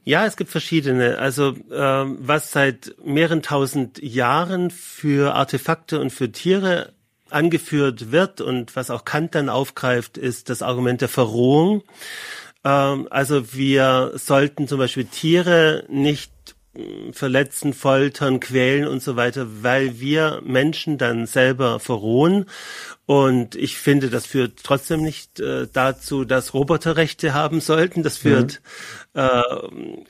Ja, 0.07 0.25
es 0.25 0.37
gibt 0.37 0.49
verschiedene. 0.49 1.17
Also 1.17 1.53
ähm, 1.69 2.17
was 2.21 2.53
seit 2.53 2.95
mehreren 3.03 3.41
tausend 3.41 4.01
Jahren 4.01 4.71
für 4.71 5.35
Artefakte 5.35 5.99
und 5.99 6.11
für 6.11 6.31
Tiere 6.31 6.93
angeführt 7.29 8.09
wird 8.09 8.39
und 8.39 8.77
was 8.77 8.89
auch 8.89 9.03
Kant 9.03 9.35
dann 9.35 9.49
aufgreift, 9.49 10.17
ist 10.17 10.49
das 10.49 10.61
Argument 10.61 11.01
der 11.01 11.09
Verrohung. 11.09 11.83
Ähm, 12.63 13.09
also 13.11 13.53
wir 13.53 14.13
sollten 14.15 14.69
zum 14.69 14.77
Beispiel 14.77 15.03
Tiere 15.03 15.83
nicht 15.89 16.31
verletzen, 17.11 17.73
foltern, 17.73 18.39
quälen 18.39 18.87
und 18.87 19.01
so 19.01 19.15
weiter, 19.15 19.47
weil 19.61 19.99
wir 19.99 20.41
Menschen 20.43 20.97
dann 20.97 21.25
selber 21.25 21.79
verrohen. 21.79 22.45
Und 23.05 23.55
ich 23.55 23.77
finde, 23.77 24.09
das 24.09 24.25
führt 24.25 24.59
trotzdem 24.63 25.01
nicht 25.01 25.39
äh, 25.39 25.67
dazu, 25.71 26.25
dass 26.25 26.53
Roboter 26.53 26.97
Rechte 26.97 27.33
haben 27.33 27.61
sollten. 27.61 28.03
Das 28.03 28.17
führt 28.17 28.61
mhm. 29.13 29.21
äh, 29.21 29.41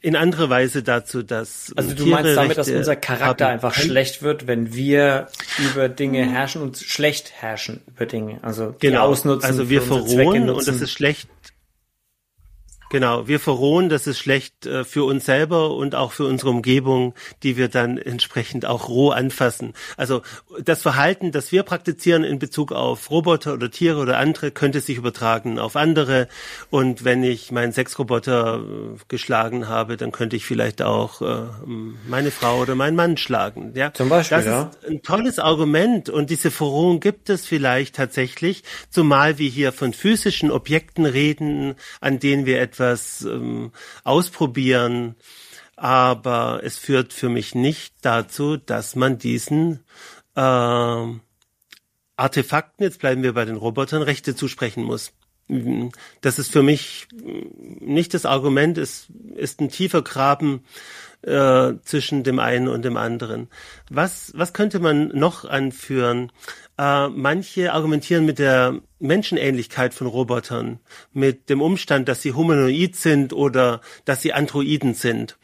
in 0.01 0.15
andere 0.15 0.49
Weise 0.49 0.81
dazu, 0.81 1.21
dass 1.21 1.71
also 1.75 1.93
du 1.93 2.05
Tiere 2.05 2.23
meinst 2.23 2.37
damit, 2.37 2.57
Rechte 2.57 2.71
dass 2.71 2.77
unser 2.79 2.95
Charakter 2.95 3.45
haben. 3.45 3.53
einfach 3.53 3.75
schlecht 3.75 4.23
wird, 4.23 4.47
wenn 4.47 4.73
wir 4.73 5.27
über 5.59 5.89
Dinge 5.89 6.27
herrschen 6.27 6.63
und 6.63 6.77
schlecht 6.77 7.33
herrschen 7.33 7.81
über 7.85 8.07
Dinge. 8.07 8.39
Also 8.41 8.75
genau. 8.79 9.01
ausnutzen. 9.03 9.47
Also 9.47 9.69
wir 9.69 9.83
verrohen 9.83 10.49
und 10.49 10.67
das 10.67 10.81
ist 10.81 10.91
schlecht 10.91 11.29
Genau, 12.89 13.27
wir 13.27 13.41
verrohen, 13.41 13.89
das 13.89 14.07
ist 14.07 14.17
schlecht 14.17 14.65
äh, 14.65 14.85
für 14.85 15.03
uns 15.03 15.25
selber 15.25 15.71
und 15.71 15.93
auch 15.93 16.13
für 16.13 16.23
unsere 16.23 16.51
Umgebung, 16.51 17.13
die 17.43 17.57
wir 17.57 17.67
dann 17.67 17.97
entsprechend 17.97 18.65
auch 18.65 18.87
roh 18.87 19.09
anfassen. 19.09 19.73
Also 19.97 20.21
das 20.63 20.81
Verhalten, 20.81 21.33
das 21.33 21.51
wir 21.51 21.63
praktizieren 21.63 22.23
in 22.23 22.39
Bezug 22.39 22.71
auf 22.71 23.11
Roboter 23.11 23.53
oder 23.53 23.69
Tiere 23.69 23.99
oder 23.99 24.19
andere, 24.19 24.51
könnte 24.51 24.79
sich 24.79 24.97
übertragen 24.97 25.59
auf 25.59 25.75
andere. 25.75 26.29
Und 26.69 27.03
wenn 27.03 27.23
ich 27.23 27.51
meinen 27.51 27.73
Sexroboter 27.73 28.61
äh, 28.63 28.99
geschlagen 29.09 29.67
habe, 29.67 29.97
dann 29.97 30.13
könnte 30.13 30.37
ich 30.37 30.45
vielleicht 30.45 30.81
auch 30.81 31.21
äh, 31.21 31.47
meine 32.07 32.31
Frau 32.31 32.61
oder 32.61 32.75
meinen 32.75 32.95
Mann 32.95 33.17
schlagen. 33.17 33.73
Ja, 33.75 33.93
zum 33.93 34.07
Beispiel. 34.07 34.37
Das 34.37 34.45
ja. 34.45 34.61
ist 34.61 34.89
ein 34.89 35.01
tolles 35.01 35.39
Argument 35.39 36.09
und 36.09 36.29
diese 36.29 36.51
Verrohung 36.51 37.01
gibt 37.01 37.29
es 37.29 37.45
vielleicht 37.45 37.97
tatsächlich, 37.97 38.63
zumal 38.89 39.37
wir 39.39 39.49
hier 39.49 39.73
von 39.73 39.91
physischen 39.91 40.51
Objekten 40.51 41.05
reden, 41.05 41.75
an 41.99 42.19
denen 42.19 42.45
wir 42.45 42.61
etwas 42.61 42.76
etwas 42.77 43.23
ähm, 43.23 43.71
ausprobieren, 44.03 45.15
aber 45.75 46.61
es 46.63 46.77
führt 46.77 47.13
für 47.13 47.29
mich 47.29 47.55
nicht 47.55 47.93
dazu, 48.01 48.57
dass 48.57 48.95
man 48.95 49.17
diesen 49.17 49.79
äh, 50.35 51.05
Artefakten, 52.15 52.83
jetzt 52.83 52.99
bleiben 52.99 53.23
wir 53.23 53.33
bei 53.33 53.45
den 53.45 53.57
Robotern, 53.57 54.01
Rechte 54.01 54.35
zusprechen 54.35 54.83
muss. 54.83 55.13
Das 56.21 56.39
ist 56.39 56.51
für 56.51 56.63
mich 56.63 57.07
nicht 57.79 58.13
das 58.13 58.25
Argument, 58.25 58.77
es 58.77 59.07
ist 59.35 59.61
ein 59.61 59.69
tiefer 59.69 60.01
Graben 60.01 60.65
äh, 61.21 61.73
zwischen 61.83 62.23
dem 62.23 62.39
einen 62.39 62.67
und 62.67 62.83
dem 62.83 62.97
anderen. 62.97 63.47
Was, 63.89 64.33
was 64.35 64.53
könnte 64.53 64.79
man 64.79 65.07
noch 65.09 65.45
anführen? 65.45 66.31
Äh, 66.77 67.09
manche 67.09 67.73
argumentieren 67.73 68.25
mit 68.25 68.37
der 68.37 68.81
Menschenähnlichkeit 68.99 69.95
von 69.95 70.05
Robotern, 70.05 70.79
mit 71.11 71.49
dem 71.49 71.61
Umstand, 71.61 72.07
dass 72.07 72.21
sie 72.21 72.33
humanoid 72.33 72.95
sind 72.95 73.33
oder 73.33 73.81
dass 74.05 74.21
sie 74.21 74.33
Androiden 74.33 74.93
sind. 74.93 75.37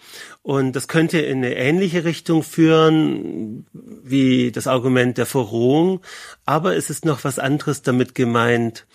Und 0.43 0.75
das 0.75 0.87
könnte 0.87 1.19
in 1.19 1.39
eine 1.39 1.55
ähnliche 1.55 2.03
Richtung 2.03 2.43
führen 2.43 3.65
wie 3.73 4.51
das 4.51 4.67
Argument 4.67 5.17
der 5.17 5.25
Verrohung, 5.25 6.01
aber 6.45 6.75
es 6.75 6.91
ist 6.91 7.03
noch 7.03 7.23
was 7.23 7.39
anderes 7.39 7.81
damit 7.81 8.13
gemeint. 8.13 8.85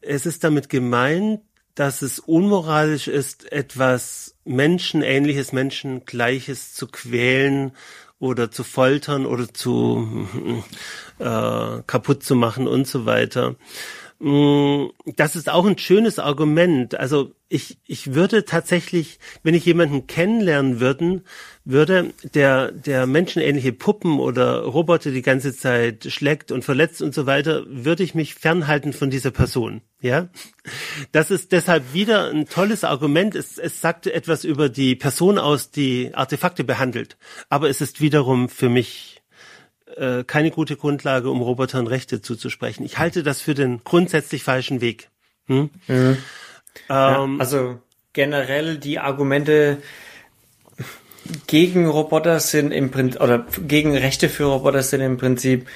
Es 0.00 0.24
ist 0.24 0.44
damit 0.44 0.68
gemeint, 0.68 1.40
dass 1.74 2.02
es 2.02 2.18
unmoralisch 2.18 3.08
ist, 3.08 3.50
etwas 3.50 4.36
Menschenähnliches, 4.44 5.52
Menschengleiches 5.52 6.74
zu 6.74 6.86
quälen 6.86 7.72
oder 8.22 8.52
zu 8.52 8.62
foltern 8.62 9.26
oder 9.26 9.52
zu 9.52 10.28
äh, 11.18 11.82
kaputt 11.86 12.22
zu 12.22 12.36
machen 12.36 12.68
und 12.68 12.86
so 12.86 13.04
weiter. 13.04 13.56
Mm, 14.22 14.90
das 15.16 15.34
ist 15.34 15.50
auch 15.50 15.66
ein 15.66 15.78
schönes 15.78 16.20
Argument. 16.20 16.94
Also 16.94 17.32
ich, 17.48 17.78
ich 17.88 18.14
würde 18.14 18.44
tatsächlich, 18.44 19.18
wenn 19.42 19.54
ich 19.54 19.66
jemanden 19.66 20.06
kennenlernen 20.06 20.78
würden, 20.78 21.24
würde, 21.64 22.14
der, 22.32 22.70
der 22.70 23.08
menschenähnliche 23.08 23.72
Puppen 23.72 24.20
oder 24.20 24.60
Roboter 24.60 25.10
die 25.10 25.22
ganze 25.22 25.52
Zeit 25.52 26.04
schlägt 26.08 26.52
und 26.52 26.64
verletzt 26.64 27.02
und 27.02 27.12
so 27.12 27.26
weiter, 27.26 27.64
würde 27.66 28.04
ich 28.04 28.14
mich 28.14 28.36
fernhalten 28.36 28.92
von 28.92 29.10
dieser 29.10 29.32
Person. 29.32 29.82
Ja, 30.00 30.28
das 31.10 31.32
ist 31.32 31.50
deshalb 31.50 31.92
wieder 31.92 32.30
ein 32.30 32.46
tolles 32.46 32.84
Argument. 32.84 33.34
Es, 33.34 33.58
es 33.58 33.80
sagt 33.80 34.06
etwas 34.06 34.44
über 34.44 34.68
die 34.68 34.94
Person 34.94 35.36
aus, 35.36 35.72
die 35.72 36.14
Artefakte 36.14 36.62
behandelt. 36.62 37.16
Aber 37.48 37.68
es 37.68 37.80
ist 37.80 38.00
wiederum 38.00 38.48
für 38.48 38.68
mich 38.68 39.21
äh, 39.96 40.24
keine 40.24 40.50
gute 40.50 40.76
Grundlage, 40.76 41.30
um 41.30 41.42
Robotern 41.42 41.86
Rechte 41.86 42.22
zuzusprechen. 42.22 42.84
Ich 42.84 42.98
halte 42.98 43.22
das 43.22 43.40
für 43.40 43.54
den 43.54 43.82
grundsätzlich 43.84 44.42
falschen 44.42 44.80
Weg. 44.80 45.10
Hm? 45.46 45.70
Mhm. 45.88 46.18
Ja, 46.88 47.24
ähm, 47.24 47.40
also 47.40 47.80
generell 48.12 48.78
die 48.78 48.98
Argumente 48.98 49.78
gegen 51.46 51.86
Roboter 51.86 52.40
sind 52.40 52.72
im 52.72 52.90
Prinzip, 52.90 53.20
oder 53.20 53.46
gegen 53.66 53.96
Rechte 53.96 54.28
für 54.28 54.44
Roboter 54.44 54.82
sind 54.82 55.00
im 55.00 55.18
Prinzip, 55.18 55.66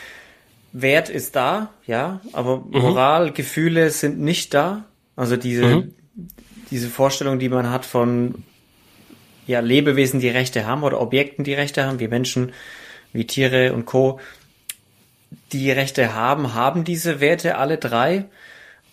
Wert 0.73 1.09
ist 1.09 1.37
da, 1.37 1.71
ja, 1.87 2.21
aber 2.33 2.59
mhm. 2.59 2.81
Moral, 2.81 3.33
Gefühle 3.33 3.91
sind 3.91 4.21
nicht 4.21 4.53
da. 4.53 4.85
Also 5.15 5.37
diese, 5.37 5.65
mhm. 5.65 5.95
diese 6.71 6.89
Vorstellung, 6.89 7.39
die 7.39 7.49
man 7.49 7.71
hat 7.71 7.87
von 7.87 8.45
ja, 9.47 9.61
Lebewesen, 9.61 10.21
die 10.21 10.29
Rechte 10.29 10.67
haben 10.67 10.83
oder 10.83 11.01
Objekten, 11.01 11.45
die 11.45 11.55
Rechte 11.55 11.87
haben, 11.87 12.01
wie 12.01 12.09
Menschen 12.09 12.53
wie 13.17 13.27
Tiere 13.27 13.73
und 13.73 13.87
Co., 13.87 14.21
die 15.53 15.71
Rechte 15.71 16.15
haben, 16.15 16.55
haben 16.55 16.85
diese 16.85 17.21
Werte 17.21 17.57
alle 17.57 17.79
drei. 17.79 18.27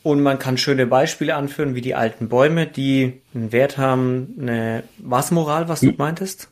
Und 0.01 0.21
man 0.21 0.38
kann 0.38 0.57
schöne 0.57 0.86
Beispiele 0.86 1.36
anführen, 1.36 1.75
wie 1.75 1.81
die 1.81 1.95
alten 1.95 2.27
Bäume, 2.27 2.67
die 2.67 3.21
einen 3.33 3.53
Wert 3.53 3.77
haben, 3.77 4.36
eine 4.39 4.83
was 4.97 5.31
Moral, 5.31 5.69
was 5.69 5.79
du 5.79 5.88
hm. 5.88 5.95
meintest? 5.97 6.49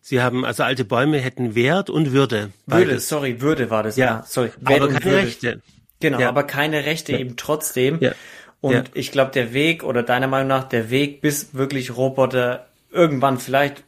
Sie 0.00 0.22
haben, 0.22 0.44
also 0.44 0.62
alte 0.62 0.84
Bäume 0.84 1.18
hätten 1.18 1.54
Wert 1.54 1.90
und 1.90 2.12
Würde. 2.12 2.50
Beides. 2.66 2.86
Würde, 2.86 3.00
sorry, 3.00 3.40
Würde 3.40 3.70
war 3.70 3.82
das. 3.82 3.96
Ja, 3.96 4.06
ja 4.06 4.24
sorry. 4.26 4.50
Wert 4.60 4.82
aber 4.82 4.92
keine 4.92 5.04
Würde. 5.04 5.16
Rechte. 5.18 5.62
Genau, 5.98 6.20
ja. 6.20 6.28
aber 6.28 6.44
keine 6.44 6.84
Rechte 6.86 7.12
ja. 7.12 7.18
eben 7.18 7.36
trotzdem. 7.36 7.98
Ja. 8.00 8.12
Und 8.60 8.90
ich 8.94 9.10
glaube, 9.10 9.32
der 9.32 9.52
Weg, 9.52 9.82
oder 9.84 10.02
deiner 10.02 10.26
Meinung 10.26 10.48
nach, 10.48 10.64
der 10.64 10.90
Weg, 10.90 11.20
bis 11.20 11.54
wirklich 11.54 11.96
Roboter 11.96 12.66
irgendwann 12.90 13.38
vielleicht, 13.38 13.84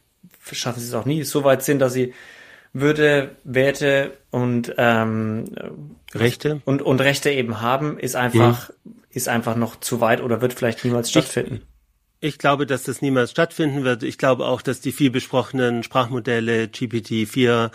schaffen 0.51 0.79
sie 0.79 0.87
es 0.87 0.93
auch 0.93 1.05
nie, 1.05 1.23
so 1.23 1.43
weit 1.43 1.63
sind, 1.63 1.79
dass 1.79 1.93
sie 1.93 2.13
würde 2.73 3.35
Werte 3.43 4.17
und 4.31 4.73
ähm, 4.77 5.45
Rechte 6.13 6.61
und 6.65 6.81
und 6.81 7.01
Rechte 7.01 7.29
eben 7.29 7.61
haben, 7.61 7.97
ist 7.99 8.15
einfach 8.15 8.69
mhm. 8.83 8.95
ist 9.09 9.29
einfach 9.29 9.55
noch 9.55 9.79
zu 9.79 10.01
weit 10.01 10.21
oder 10.21 10.41
wird 10.41 10.53
vielleicht 10.53 10.83
niemals 10.83 11.09
stattfinden. 11.09 11.61
Ich 12.25 12.37
glaube, 12.37 12.65
dass 12.65 12.83
das 12.83 13.01
niemals 13.01 13.31
stattfinden 13.31 13.83
wird. 13.83 14.01
Ich 14.01 14.17
glaube 14.17 14.45
auch, 14.45 14.61
dass 14.61 14.79
die 14.79 14.93
viel 14.93 15.11
besprochenen 15.11 15.83
Sprachmodelle 15.83 16.67
GPT-4 16.67 17.69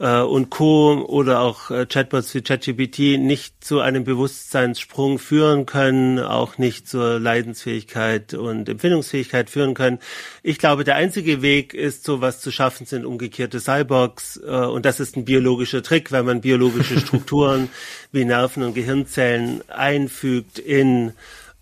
äh, 0.00 0.20
und 0.22 0.50
Co. 0.50 1.04
oder 1.06 1.38
auch 1.38 1.70
äh, 1.70 1.86
Chatbots 1.86 2.34
wie 2.34 2.42
ChatGPT 2.42 3.20
nicht 3.20 3.62
zu 3.62 3.78
einem 3.78 4.02
Bewusstseinssprung 4.02 5.20
führen 5.20 5.66
können, 5.66 6.18
auch 6.18 6.58
nicht 6.58 6.88
zur 6.88 7.20
Leidensfähigkeit 7.20 8.34
und 8.34 8.68
Empfindungsfähigkeit 8.68 9.48
führen 9.48 9.74
können. 9.74 10.00
Ich 10.42 10.58
glaube, 10.58 10.82
der 10.82 10.96
einzige 10.96 11.40
Weg 11.40 11.72
ist, 11.72 12.02
sowas 12.02 12.40
zu 12.40 12.50
schaffen, 12.50 12.86
sind 12.86 13.04
umgekehrte 13.04 13.60
Cyborgs. 13.60 14.36
Äh, 14.44 14.50
und 14.50 14.84
das 14.84 14.98
ist 14.98 15.16
ein 15.16 15.24
biologischer 15.24 15.84
Trick, 15.84 16.10
weil 16.10 16.24
man 16.24 16.40
biologische 16.40 16.98
Strukturen 17.06 17.68
wie 18.10 18.24
Nerven 18.24 18.64
und 18.64 18.74
Gehirnzellen 18.74 19.62
einfügt 19.68 20.58
in 20.58 21.12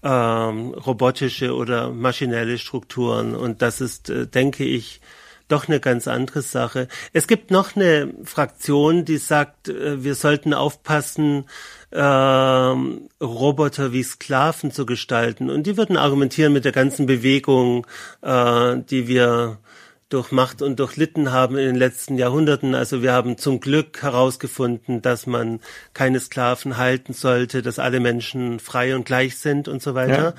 ähm, 0.02 0.74
robotische 0.74 1.54
oder 1.54 1.90
maschinelle 1.90 2.58
Strukturen. 2.58 3.34
Und 3.34 3.62
das 3.62 3.80
ist, 3.80 4.10
äh, 4.10 4.26
denke 4.26 4.64
ich, 4.64 5.00
doch 5.48 5.68
eine 5.68 5.80
ganz 5.80 6.08
andere 6.08 6.42
Sache. 6.42 6.88
Es 7.12 7.26
gibt 7.26 7.50
noch 7.50 7.76
eine 7.76 8.14
Fraktion, 8.24 9.04
die 9.04 9.18
sagt, 9.18 9.68
äh, 9.68 10.02
wir 10.02 10.14
sollten 10.14 10.54
aufpassen, 10.54 11.44
äh, 11.90 12.00
Roboter 12.00 13.92
wie 13.92 14.02
Sklaven 14.02 14.70
zu 14.70 14.86
gestalten. 14.86 15.50
Und 15.50 15.66
die 15.66 15.76
würden 15.76 15.96
argumentieren 15.96 16.52
mit 16.52 16.64
der 16.64 16.72
ganzen 16.72 17.06
Bewegung, 17.06 17.86
äh, 18.22 18.76
die 18.78 19.08
wir 19.08 19.58
durchmacht 20.10 20.60
und 20.60 20.78
durchlitten 20.78 21.32
haben 21.32 21.56
in 21.56 21.64
den 21.66 21.76
letzten 21.76 22.18
Jahrhunderten. 22.18 22.74
Also 22.74 23.00
wir 23.02 23.12
haben 23.12 23.38
zum 23.38 23.60
Glück 23.60 24.02
herausgefunden, 24.02 25.02
dass 25.02 25.26
man 25.26 25.60
keine 25.94 26.20
Sklaven 26.20 26.76
halten 26.76 27.12
sollte, 27.12 27.62
dass 27.62 27.78
alle 27.78 28.00
Menschen 28.00 28.60
frei 28.60 28.94
und 28.94 29.04
gleich 29.04 29.38
sind 29.38 29.68
und 29.68 29.82
so 29.82 29.94
weiter. 29.94 30.22
Ja. 30.22 30.34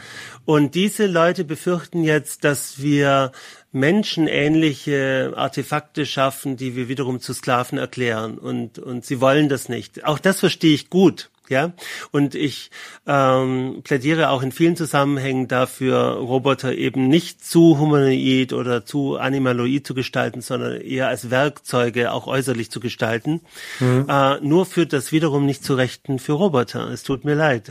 Und 0.46 0.76
diese 0.76 1.08
Leute 1.08 1.46
befürchten 1.46 2.04
jetzt, 2.04 2.44
dass 2.44 2.82
wir 2.82 3.32
menschenähnliche 3.72 5.34
Artefakte 5.36 6.06
schaffen, 6.06 6.58
die 6.58 6.76
wir 6.76 6.90
wiederum 6.90 7.22
zu 7.22 7.34
Sklaven 7.34 7.78
erklären. 7.78 8.38
Und, 8.38 8.78
und 8.78 9.06
sie 9.06 9.22
wollen 9.22 9.48
das 9.48 9.70
nicht. 9.70 10.04
Auch 10.04 10.20
das 10.20 10.42
verstehe 10.42 10.74
ich 10.74 10.90
gut. 10.90 11.30
Ja, 11.52 11.74
und 12.12 12.34
ich 12.34 12.72
ähm, 13.06 13.82
plädiere 13.84 14.30
auch 14.30 14.42
in 14.42 14.54
vielen 14.54 14.78
Zusammenhängen 14.78 15.50
dafür, 15.50 16.14
Roboter 16.14 16.74
eben 16.74 17.10
nicht 17.10 17.44
zu 17.44 17.78
humanoid 17.78 18.54
oder 18.54 18.86
zu 18.86 19.18
animaloid 19.18 19.86
zu 19.86 19.94
gestalten, 19.94 20.40
sondern 20.40 20.80
eher 20.80 21.10
als 21.10 21.30
Werkzeuge 21.30 22.14
auch 22.14 22.28
äußerlich 22.28 22.72
zu 22.72 22.80
gestalten. 22.80 23.42
Mhm. 23.82 24.06
Äh, 24.08 24.40
nur 24.40 24.66
führt 24.66 24.94
das 24.94 25.12
wiederum 25.12 25.46
nicht 25.46 25.66
zu 25.66 25.74
Rechten 25.74 26.20
für 26.20 26.32
Roboter. 26.32 26.90
Es 26.90 27.04
tut 27.04 27.26
mir 27.26 27.36
leid. 27.36 27.70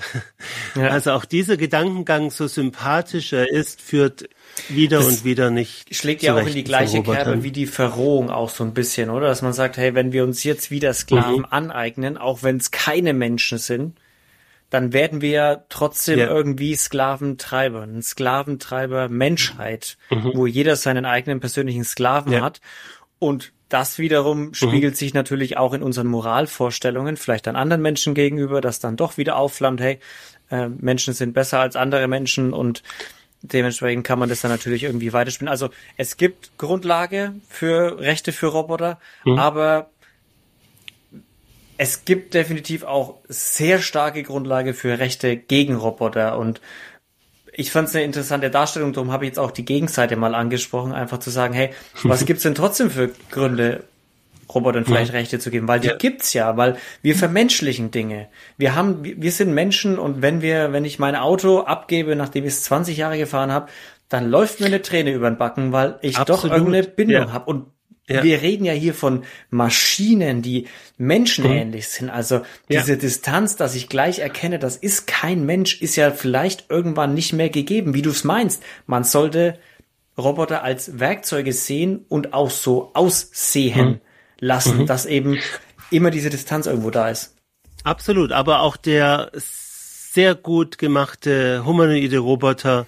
Ja. 0.76 0.88
Also 0.88 1.12
auch 1.12 1.24
dieser 1.24 1.56
Gedankengang, 1.56 2.30
so 2.30 2.46
sympathisch 2.46 3.32
er 3.32 3.50
ist, 3.50 3.80
führt 3.80 4.28
wieder 4.68 4.98
das 4.98 5.06
und 5.06 5.24
wieder 5.24 5.50
nicht. 5.50 5.94
Schlägt 5.94 6.22
ja 6.22 6.34
auch 6.34 6.46
in 6.46 6.52
die 6.52 6.64
gleiche 6.64 7.02
Kerbe 7.02 7.42
wie 7.42 7.52
die 7.52 7.66
Verrohung 7.66 8.30
auch 8.30 8.50
so 8.50 8.64
ein 8.64 8.74
bisschen, 8.74 9.10
oder? 9.10 9.28
Dass 9.28 9.42
man 9.42 9.52
sagt, 9.52 9.76
hey, 9.76 9.94
wenn 9.94 10.12
wir 10.12 10.24
uns 10.24 10.44
jetzt 10.44 10.70
wieder 10.70 10.92
Sklaven 10.92 11.38
mhm. 11.38 11.46
aneignen, 11.50 12.16
auch 12.18 12.42
wenn 12.42 12.56
es 12.56 12.70
keine 12.70 13.12
Menschen 13.12 13.58
sind, 13.58 13.98
dann 14.70 14.92
werden 14.92 15.20
wir 15.20 15.30
ja 15.30 15.64
trotzdem 15.68 16.18
ja. 16.20 16.28
irgendwie 16.28 16.76
Sklaventreiber, 16.76 17.82
ein 17.82 18.02
Sklaventreiber 18.02 19.08
Menschheit, 19.08 19.98
mhm. 20.10 20.30
wo 20.34 20.46
jeder 20.46 20.76
seinen 20.76 21.04
eigenen 21.04 21.40
persönlichen 21.40 21.84
Sklaven 21.84 22.32
ja. 22.32 22.40
hat. 22.40 22.60
Und 23.18 23.52
das 23.68 23.98
wiederum 23.98 24.46
mhm. 24.46 24.54
spiegelt 24.54 24.96
sich 24.96 25.12
natürlich 25.12 25.56
auch 25.56 25.74
in 25.74 25.82
unseren 25.82 26.06
Moralvorstellungen, 26.06 27.16
vielleicht 27.16 27.48
an 27.48 27.56
anderen 27.56 27.82
Menschen 27.82 28.14
gegenüber, 28.14 28.60
dass 28.60 28.78
dann 28.78 28.96
doch 28.96 29.16
wieder 29.16 29.36
aufflammt, 29.36 29.80
hey, 29.80 29.98
äh, 30.50 30.68
Menschen 30.68 31.14
sind 31.14 31.32
besser 31.32 31.60
als 31.60 31.76
andere 31.76 32.06
Menschen 32.08 32.52
und 32.52 32.82
Dementsprechend 33.42 34.06
kann 34.06 34.18
man 34.18 34.28
das 34.28 34.42
dann 34.42 34.50
natürlich 34.50 34.82
irgendwie 34.82 35.12
weiterspielen. 35.12 35.48
Also 35.48 35.70
es 35.96 36.16
gibt 36.16 36.58
Grundlage 36.58 37.32
für 37.48 37.98
Rechte 37.98 38.32
für 38.32 38.48
Roboter, 38.48 38.98
mhm. 39.24 39.38
aber 39.38 39.90
es 41.78 42.04
gibt 42.04 42.34
definitiv 42.34 42.82
auch 42.82 43.16
sehr 43.28 43.78
starke 43.78 44.22
Grundlage 44.22 44.74
für 44.74 44.98
Rechte 44.98 45.36
gegen 45.36 45.76
Roboter 45.76 46.38
und 46.38 46.60
ich 47.52 47.72
fand 47.72 47.88
es 47.88 47.94
eine 47.94 48.04
interessante 48.04 48.50
Darstellung, 48.50 48.92
darum 48.92 49.12
habe 49.12 49.24
ich 49.24 49.30
jetzt 49.30 49.38
auch 49.38 49.50
die 49.50 49.64
Gegenseite 49.64 50.16
mal 50.16 50.34
angesprochen, 50.34 50.92
einfach 50.92 51.18
zu 51.18 51.30
sagen, 51.30 51.54
hey, 51.54 51.70
was 52.02 52.24
gibt's 52.26 52.42
denn 52.42 52.54
trotzdem 52.54 52.90
für 52.90 53.10
Gründe, 53.30 53.84
Robotern 54.54 54.84
vielleicht 54.84 55.12
Rechte 55.12 55.38
zu 55.38 55.50
geben, 55.50 55.68
weil 55.68 55.80
die 55.80 55.88
ja. 55.88 55.96
gibt's 55.96 56.32
ja, 56.32 56.56
weil 56.56 56.76
wir 57.02 57.14
vermenschlichen 57.14 57.90
Dinge. 57.90 58.28
Wir 58.56 58.74
haben, 58.74 59.04
wir 59.04 59.32
sind 59.32 59.54
Menschen 59.54 59.98
und 59.98 60.22
wenn 60.22 60.42
wir, 60.42 60.72
wenn 60.72 60.84
ich 60.84 60.98
mein 60.98 61.16
Auto 61.16 61.60
abgebe, 61.60 62.16
nachdem 62.16 62.44
ich 62.44 62.54
es 62.54 62.62
20 62.64 62.96
Jahre 62.96 63.18
gefahren 63.18 63.52
habe, 63.52 63.70
dann 64.08 64.28
läuft 64.28 64.60
mir 64.60 64.66
eine 64.66 64.82
Träne 64.82 65.12
über 65.12 65.30
den 65.30 65.38
Backen, 65.38 65.72
weil 65.72 65.98
ich 66.02 66.18
Absolut. 66.18 66.44
doch 66.44 66.50
irgendeine 66.50 66.82
Bindung 66.82 67.28
ja. 67.28 67.32
habe. 67.32 67.44
Und 67.46 67.66
ja. 68.08 68.24
wir 68.24 68.42
reden 68.42 68.64
ja 68.64 68.72
hier 68.72 68.92
von 68.92 69.22
Maschinen, 69.50 70.42
die 70.42 70.66
menschenähnlich 70.98 71.84
mhm. 71.84 71.90
sind. 71.90 72.10
Also 72.10 72.42
diese 72.68 72.92
ja. 72.92 72.98
Distanz, 72.98 73.56
dass 73.56 73.76
ich 73.76 73.88
gleich 73.88 74.18
erkenne, 74.18 74.58
das 74.58 74.76
ist 74.76 75.06
kein 75.06 75.46
Mensch, 75.46 75.80
ist 75.80 75.96
ja 75.96 76.10
vielleicht 76.10 76.70
irgendwann 76.70 77.14
nicht 77.14 77.32
mehr 77.32 77.50
gegeben, 77.50 77.94
wie 77.94 78.02
du 78.02 78.10
es 78.10 78.24
meinst. 78.24 78.62
Man 78.86 79.04
sollte 79.04 79.58
Roboter 80.18 80.64
als 80.64 80.98
Werkzeuge 80.98 81.52
sehen 81.52 82.04
und 82.08 82.34
auch 82.34 82.50
so 82.50 82.90
aussehen. 82.94 83.88
Mhm 83.88 84.00
lassen, 84.40 84.78
mhm. 84.78 84.86
dass 84.86 85.06
eben 85.06 85.38
immer 85.90 86.10
diese 86.10 86.30
Distanz 86.30 86.66
irgendwo 86.66 86.90
da 86.90 87.08
ist. 87.08 87.36
Absolut, 87.84 88.32
aber 88.32 88.60
auch 88.60 88.76
der 88.76 89.30
sehr 89.34 90.34
gut 90.34 90.78
gemachte 90.78 91.64
humanoide 91.64 92.18
Roboter, 92.18 92.86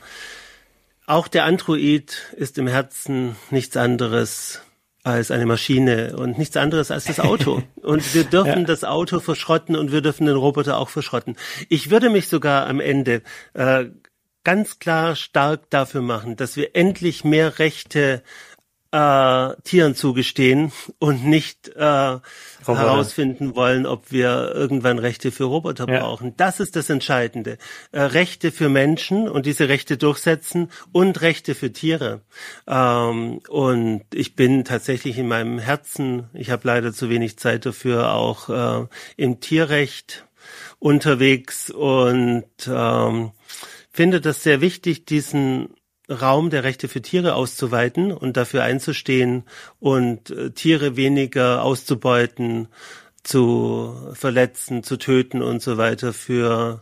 auch 1.06 1.28
der 1.28 1.44
Android 1.44 2.32
ist 2.36 2.58
im 2.58 2.66
Herzen 2.66 3.36
nichts 3.50 3.76
anderes 3.76 4.60
als 5.04 5.30
eine 5.30 5.46
Maschine 5.46 6.16
und 6.16 6.38
nichts 6.38 6.56
anderes 6.56 6.90
als 6.90 7.04
das 7.04 7.18
Auto. 7.20 7.62
Und 7.82 8.14
wir 8.14 8.22
dürfen 8.24 8.60
ja. 8.60 8.64
das 8.64 8.84
Auto 8.84 9.18
verschrotten 9.18 9.74
und 9.74 9.90
wir 9.90 10.00
dürfen 10.00 10.26
den 10.26 10.36
Roboter 10.36 10.78
auch 10.78 10.88
verschrotten. 10.88 11.36
Ich 11.68 11.90
würde 11.90 12.08
mich 12.08 12.28
sogar 12.28 12.68
am 12.68 12.78
Ende 12.78 13.22
äh, 13.54 13.86
ganz 14.44 14.78
klar 14.78 15.16
stark 15.16 15.68
dafür 15.70 16.02
machen, 16.02 16.36
dass 16.36 16.54
wir 16.54 16.76
endlich 16.76 17.24
mehr 17.24 17.58
Rechte 17.58 18.22
äh, 18.92 19.54
Tieren 19.64 19.94
zugestehen 19.94 20.70
und 20.98 21.24
nicht 21.24 21.68
äh, 21.68 22.18
herausfinden 22.64 23.56
wollen, 23.56 23.86
ob 23.86 24.12
wir 24.12 24.52
irgendwann 24.54 24.98
Rechte 24.98 25.32
für 25.32 25.44
Roboter 25.44 25.88
ja. 25.88 26.00
brauchen. 26.00 26.36
Das 26.36 26.60
ist 26.60 26.76
das 26.76 26.90
Entscheidende. 26.90 27.56
Äh, 27.90 28.02
Rechte 28.02 28.52
für 28.52 28.68
Menschen 28.68 29.28
und 29.28 29.46
diese 29.46 29.68
Rechte 29.68 29.96
durchsetzen 29.96 30.70
und 30.92 31.22
Rechte 31.22 31.54
für 31.54 31.72
Tiere. 31.72 32.20
Ähm, 32.68 33.40
und 33.48 34.02
ich 34.12 34.36
bin 34.36 34.64
tatsächlich 34.64 35.16
in 35.18 35.26
meinem 35.26 35.58
Herzen, 35.58 36.28
ich 36.34 36.50
habe 36.50 36.68
leider 36.68 36.92
zu 36.92 37.08
wenig 37.08 37.38
Zeit 37.38 37.64
dafür, 37.64 38.12
auch 38.12 38.48
äh, 38.50 38.86
im 39.16 39.40
Tierrecht 39.40 40.26
unterwegs 40.78 41.70
und 41.70 42.44
ähm, 42.68 43.30
finde 43.90 44.20
das 44.20 44.42
sehr 44.42 44.60
wichtig, 44.60 45.06
diesen 45.06 45.70
Raum 46.12 46.50
der 46.50 46.64
Rechte 46.64 46.88
für 46.88 47.02
Tiere 47.02 47.34
auszuweiten 47.34 48.12
und 48.12 48.36
dafür 48.36 48.62
einzustehen 48.62 49.44
und 49.80 50.30
äh, 50.30 50.50
Tiere 50.50 50.96
weniger 50.96 51.62
auszubeuten, 51.62 52.68
zu 53.22 53.94
verletzen, 54.14 54.82
zu 54.82 54.96
töten 54.96 55.42
und 55.42 55.62
so 55.62 55.76
weiter 55.76 56.12
für 56.12 56.80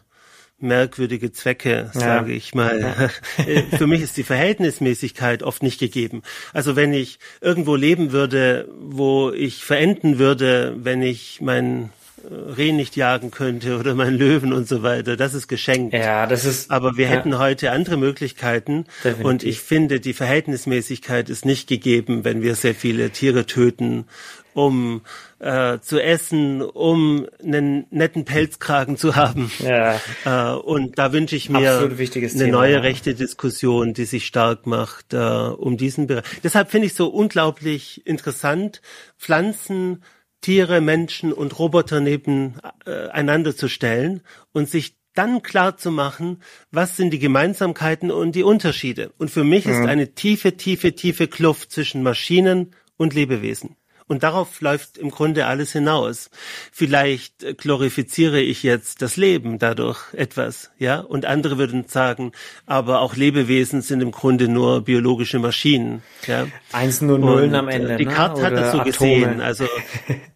merkwürdige 0.58 1.32
Zwecke, 1.32 1.90
sage 1.94 2.30
ja. 2.30 2.36
ich 2.36 2.54
mal. 2.54 2.80
Ja. 2.80 3.10
Äh, 3.46 3.62
für 3.76 3.86
mich 3.86 4.02
ist 4.02 4.16
die 4.16 4.22
Verhältnismäßigkeit 4.22 5.42
oft 5.42 5.62
nicht 5.62 5.80
gegeben. 5.80 6.22
Also 6.52 6.76
wenn 6.76 6.92
ich 6.92 7.18
irgendwo 7.40 7.74
leben 7.74 8.12
würde, 8.12 8.68
wo 8.78 9.30
ich 9.30 9.64
verenden 9.64 10.18
würde, 10.18 10.74
wenn 10.76 11.02
ich 11.02 11.40
mein 11.40 11.90
Reh 12.28 12.72
nicht 12.72 12.96
jagen 12.96 13.30
könnte 13.30 13.78
oder 13.78 13.94
mein 13.94 14.14
Löwen 14.14 14.52
und 14.52 14.68
so 14.68 14.82
weiter. 14.82 15.16
Das 15.16 15.34
ist 15.34 15.48
geschenkt. 15.48 15.94
Ja, 15.94 16.26
das 16.26 16.44
ist. 16.44 16.70
Aber 16.70 16.96
wir 16.96 17.06
ja. 17.06 17.12
hätten 17.12 17.38
heute 17.38 17.70
andere 17.70 17.96
Möglichkeiten. 17.96 18.84
Definitiv. 19.04 19.24
Und 19.24 19.42
ich 19.44 19.60
finde, 19.60 20.00
die 20.00 20.12
Verhältnismäßigkeit 20.12 21.30
ist 21.30 21.44
nicht 21.44 21.68
gegeben, 21.68 22.24
wenn 22.24 22.42
wir 22.42 22.54
sehr 22.54 22.74
viele 22.74 23.10
Tiere 23.10 23.46
töten, 23.46 24.06
um 24.52 25.02
äh, 25.38 25.78
zu 25.80 26.02
essen, 26.02 26.60
um 26.62 27.26
einen 27.42 27.86
netten 27.90 28.24
Pelzkragen 28.24 28.96
zu 28.96 29.16
haben. 29.16 29.50
Ja. 29.58 30.00
Äh, 30.24 30.52
und 30.52 30.98
da 30.98 31.12
wünsche 31.12 31.34
ich 31.34 31.48
mir 31.48 31.78
eine 31.78 31.94
Thema, 31.96 32.46
neue 32.50 32.74
ja. 32.74 32.80
rechte 32.80 33.14
Diskussion, 33.14 33.94
die 33.94 34.04
sich 34.04 34.26
stark 34.26 34.66
macht 34.66 35.14
äh, 35.14 35.16
um 35.16 35.78
diesen 35.78 36.06
Bereich. 36.06 36.24
Deshalb 36.44 36.70
finde 36.70 36.88
ich 36.88 36.94
so 36.94 37.08
unglaublich 37.08 38.06
interessant, 38.06 38.82
Pflanzen 39.18 40.02
Tiere, 40.40 40.80
Menschen 40.80 41.32
und 41.32 41.58
Roboter 41.58 42.00
nebeneinander 42.00 43.50
äh, 43.50 43.54
zu 43.54 43.68
stellen 43.68 44.22
und 44.52 44.68
sich 44.68 44.96
dann 45.14 45.42
klar 45.42 45.76
zu 45.76 45.90
machen, 45.90 46.42
was 46.70 46.96
sind 46.96 47.10
die 47.10 47.18
Gemeinsamkeiten 47.18 48.10
und 48.10 48.32
die 48.32 48.42
Unterschiede. 48.42 49.12
Und 49.18 49.30
für 49.30 49.44
mich 49.44 49.66
mhm. 49.66 49.72
ist 49.72 49.88
eine 49.88 50.14
tiefe, 50.14 50.56
tiefe, 50.56 50.94
tiefe 50.94 51.28
Kluft 51.28 51.72
zwischen 51.72 52.02
Maschinen 52.02 52.74
und 52.96 53.14
Lebewesen. 53.14 53.76
Und 54.10 54.24
darauf 54.24 54.60
läuft 54.60 54.98
im 54.98 55.12
Grunde 55.12 55.46
alles 55.46 55.70
hinaus. 55.70 56.30
Vielleicht 56.72 57.58
glorifiziere 57.58 58.40
ich 58.40 58.64
jetzt 58.64 59.02
das 59.02 59.16
Leben 59.16 59.60
dadurch 59.60 60.12
etwas, 60.14 60.72
ja? 60.78 60.98
Und 60.98 61.26
andere 61.26 61.58
würden 61.58 61.84
sagen, 61.86 62.32
aber 62.66 63.02
auch 63.02 63.14
Lebewesen 63.14 63.82
sind 63.82 64.00
im 64.00 64.10
Grunde 64.10 64.48
nur 64.48 64.80
biologische 64.80 65.38
Maschinen, 65.38 66.02
ja? 66.26 66.48
Eins 66.72 67.00
nur 67.00 67.20
Nullen 67.20 67.54
am 67.54 67.68
Ende. 67.68 67.98
Descartes 67.98 68.40
ne? 68.40 68.46
hat 68.46 68.52
das 68.54 68.72
so 68.72 68.80
Atome. 68.80 68.90
gesehen, 68.90 69.40
also 69.40 69.66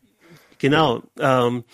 genau. 0.65 1.03
Ähm, 1.19 1.65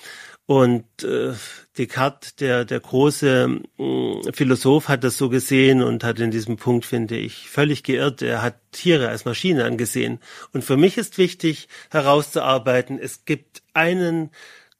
und 0.46 1.04
äh, 1.04 1.32
Descartes, 1.78 2.34
der, 2.34 2.64
der 2.64 2.80
große 2.80 3.60
äh, 3.78 4.32
Philosoph, 4.32 4.88
hat 4.88 5.04
das 5.04 5.16
so 5.16 5.28
gesehen 5.28 5.80
und 5.80 6.02
hat 6.02 6.18
in 6.18 6.32
diesem 6.32 6.56
Punkt, 6.56 6.84
finde 6.84 7.16
ich, 7.16 7.48
völlig 7.48 7.84
geirrt. 7.84 8.20
Er 8.20 8.42
hat 8.42 8.56
Tiere 8.72 9.08
als 9.08 9.24
Maschine 9.24 9.64
angesehen. 9.64 10.18
Und 10.52 10.64
für 10.64 10.76
mich 10.76 10.98
ist 10.98 11.18
wichtig 11.18 11.68
herauszuarbeiten, 11.92 12.98
es 12.98 13.24
gibt 13.24 13.62
einen 13.74 14.30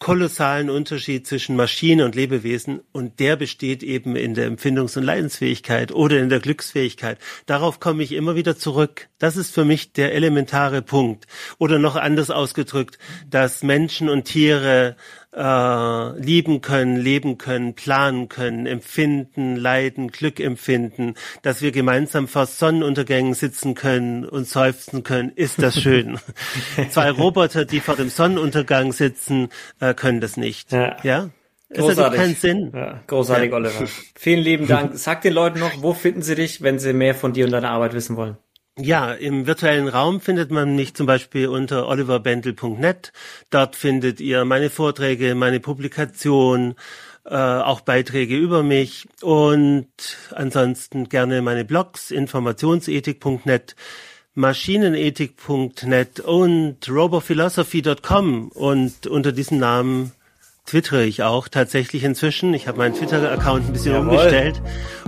kolossalen 0.01 0.71
Unterschied 0.71 1.27
zwischen 1.27 1.57
Maschine 1.57 2.07
und 2.07 2.15
Lebewesen 2.15 2.81
und 2.91 3.21
der 3.21 3.37
besteht 3.37 3.83
eben 3.83 4.17
in 4.17 4.33
der 4.33 4.51
Empfindungs- 4.51 4.97
und 4.97 5.05
Leidensfähigkeit 5.05 5.93
oder 5.93 6.19
in 6.19 6.31
der 6.31 6.41
Glücksfähigkeit. 6.41 7.19
Darauf 7.45 7.81
komme 7.81 8.03
ich 8.03 8.13
immer 8.13 8.35
wieder 8.35 8.57
zurück. 8.57 9.09
Das 9.19 9.37
ist 9.37 9.55
für 9.55 9.67
mich 9.67 9.93
der 9.93 10.15
elementare 10.15 10.81
Punkt. 10.81 11.27
Oder 11.59 11.79
noch 11.79 11.97
anders 11.97 12.31
ausgedrückt, 12.31 12.99
dass 13.29 13.63
Menschen 13.63 14.09
und 14.09 14.25
Tiere 14.25 14.97
äh, 15.35 16.21
lieben 16.21 16.61
können, 16.61 16.97
leben 16.97 17.39
können, 17.39 17.75
planen 17.75 18.29
können, 18.29 18.67
empfinden, 18.67 19.57
leiden, 19.57 20.09
Glück 20.09 20.41
empfinden, 20.41 21.15
dass 21.43 21.63
wir 21.63 21.73
gemeinsam 21.73 22.29
vor 22.29 22.47
Sonnenuntergängen 22.47 23.35
sitzen 23.35 23.75
können 23.75 24.25
und 24.25 24.47
seufzen 24.47 25.03
können, 25.03 25.33
ist 25.35 25.63
das 25.63 25.81
schön. 25.81 26.19
Zwei 26.91 27.11
Roboter, 27.11 27.65
die 27.65 27.81
vor 27.81 27.97
dem 27.97 28.09
Sonnenuntergang 28.09 28.93
sitzen, 28.93 29.49
äh, 29.81 29.95
können 29.95 30.21
das 30.21 30.37
nicht. 30.37 30.73
Ja. 30.73 30.97
ja? 31.03 31.31
Großartig. 31.73 31.97
Das 31.97 32.05
hat 32.05 32.15
keinen 32.15 32.35
Sinn. 32.35 32.73
Ja, 32.75 33.01
großartig, 33.07 33.51
ja. 33.51 33.57
Oliver. 33.57 33.87
Vielen 34.17 34.41
lieben 34.41 34.67
Dank. 34.67 34.93
Sag 34.95 35.23
den 35.23 35.33
Leuten 35.33 35.61
noch, 35.61 35.83
wo 35.83 35.93
finden 35.93 36.23
sie 36.23 36.35
dich, 36.35 36.63
wenn 36.63 36.81
sie 36.81 36.93
mehr 36.93 37.15
von 37.15 37.33
dir 37.33 37.45
und 37.45 37.53
deiner 37.53 37.71
Arbeit 37.71 37.95
wissen 37.95 38.17
wollen? 38.17 38.37
Ja, 38.79 39.13
im 39.13 39.47
virtuellen 39.47 39.89
Raum 39.89 40.21
findet 40.21 40.51
man 40.51 40.77
mich 40.77 40.95
zum 40.95 41.07
Beispiel 41.07 41.49
unter 41.49 41.89
oliverbendel.net. 41.89 43.13
Dort 43.51 43.77
findet 43.77 44.21
ihr 44.21 44.45
meine 44.45 44.71
Vorträge, 44.71 45.35
meine 45.35 45.61
Publikation, 45.61 46.77
äh, 47.25 47.35
auch 47.35 47.81
Beiträge 47.83 48.37
über 48.37 48.63
mich 48.63 49.09
und 49.23 49.89
ansonsten 50.31 51.09
gerne 51.09 51.43
meine 51.43 51.65
Blogs 51.65 52.11
informationsethik.net, 52.11 53.77
maschinenethik.net 54.35 56.21
und 56.21 56.89
robophilosophy.com 56.89 58.49
und 58.49 59.07
unter 59.07 59.33
diesem 59.33 59.59
Namen 59.59 60.13
twittere 60.71 61.05
ich 61.05 61.23
auch 61.23 61.49
tatsächlich 61.49 62.05
inzwischen. 62.05 62.55
Ich 62.55 62.69
habe 62.69 62.79
meinen 62.79 62.95
Twitter-Account 62.95 63.67
ein 63.67 63.73
bisschen 63.73 63.95
Jawohl. 63.95 64.17
umgestellt 64.17 64.63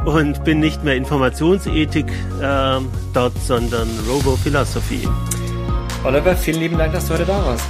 und 0.05 0.42
bin 0.44 0.59
nicht 0.59 0.83
mehr 0.83 0.96
Informationsethik 0.96 2.07
äh, 2.09 2.81
dort, 3.14 3.38
sondern 3.46 3.88
Robo-Philosophy. 4.09 5.09
Oliver, 6.05 6.35
vielen 6.37 6.61
lieben 6.61 6.79
Dank, 6.79 6.92
dass 6.92 7.07
du 7.07 7.14
heute 7.14 7.27
da 7.27 7.44
warst. 7.46 7.64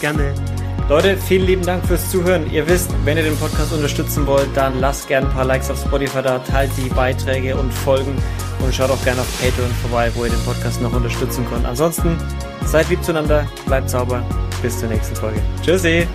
Gerne. 0.00 0.32
Leute, 0.88 1.16
vielen 1.16 1.46
lieben 1.46 1.64
Dank 1.64 1.84
fürs 1.86 2.08
Zuhören. 2.10 2.48
Ihr 2.52 2.68
wisst, 2.68 2.90
wenn 3.04 3.16
ihr 3.16 3.24
den 3.24 3.36
Podcast 3.36 3.72
unterstützen 3.72 4.26
wollt, 4.26 4.48
dann 4.54 4.78
lasst 4.80 5.08
gerne 5.08 5.26
ein 5.26 5.32
paar 5.32 5.46
Likes 5.46 5.70
auf 5.70 5.80
Spotify 5.80 6.22
da, 6.22 6.38
teilt 6.38 6.70
die 6.76 6.88
Beiträge 6.90 7.56
und 7.56 7.72
Folgen 7.72 8.14
und 8.60 8.72
schaut 8.72 8.90
auch 8.90 9.02
gerne 9.02 9.22
auf 9.22 9.40
Patreon 9.40 9.70
vorbei, 9.82 10.10
wo 10.14 10.24
ihr 10.24 10.30
den 10.30 10.44
Podcast 10.44 10.80
noch 10.82 10.92
unterstützen 10.92 11.44
könnt. 11.50 11.66
Ansonsten 11.66 12.16
seid 12.66 12.88
lieb 12.90 13.02
zueinander, 13.02 13.46
bleibt 13.66 13.90
sauber. 13.90 14.22
Bis 14.62 14.78
zur 14.78 14.88
nächsten 14.88 15.16
Folge. 15.16 15.40
Tschüssi! 15.62 16.06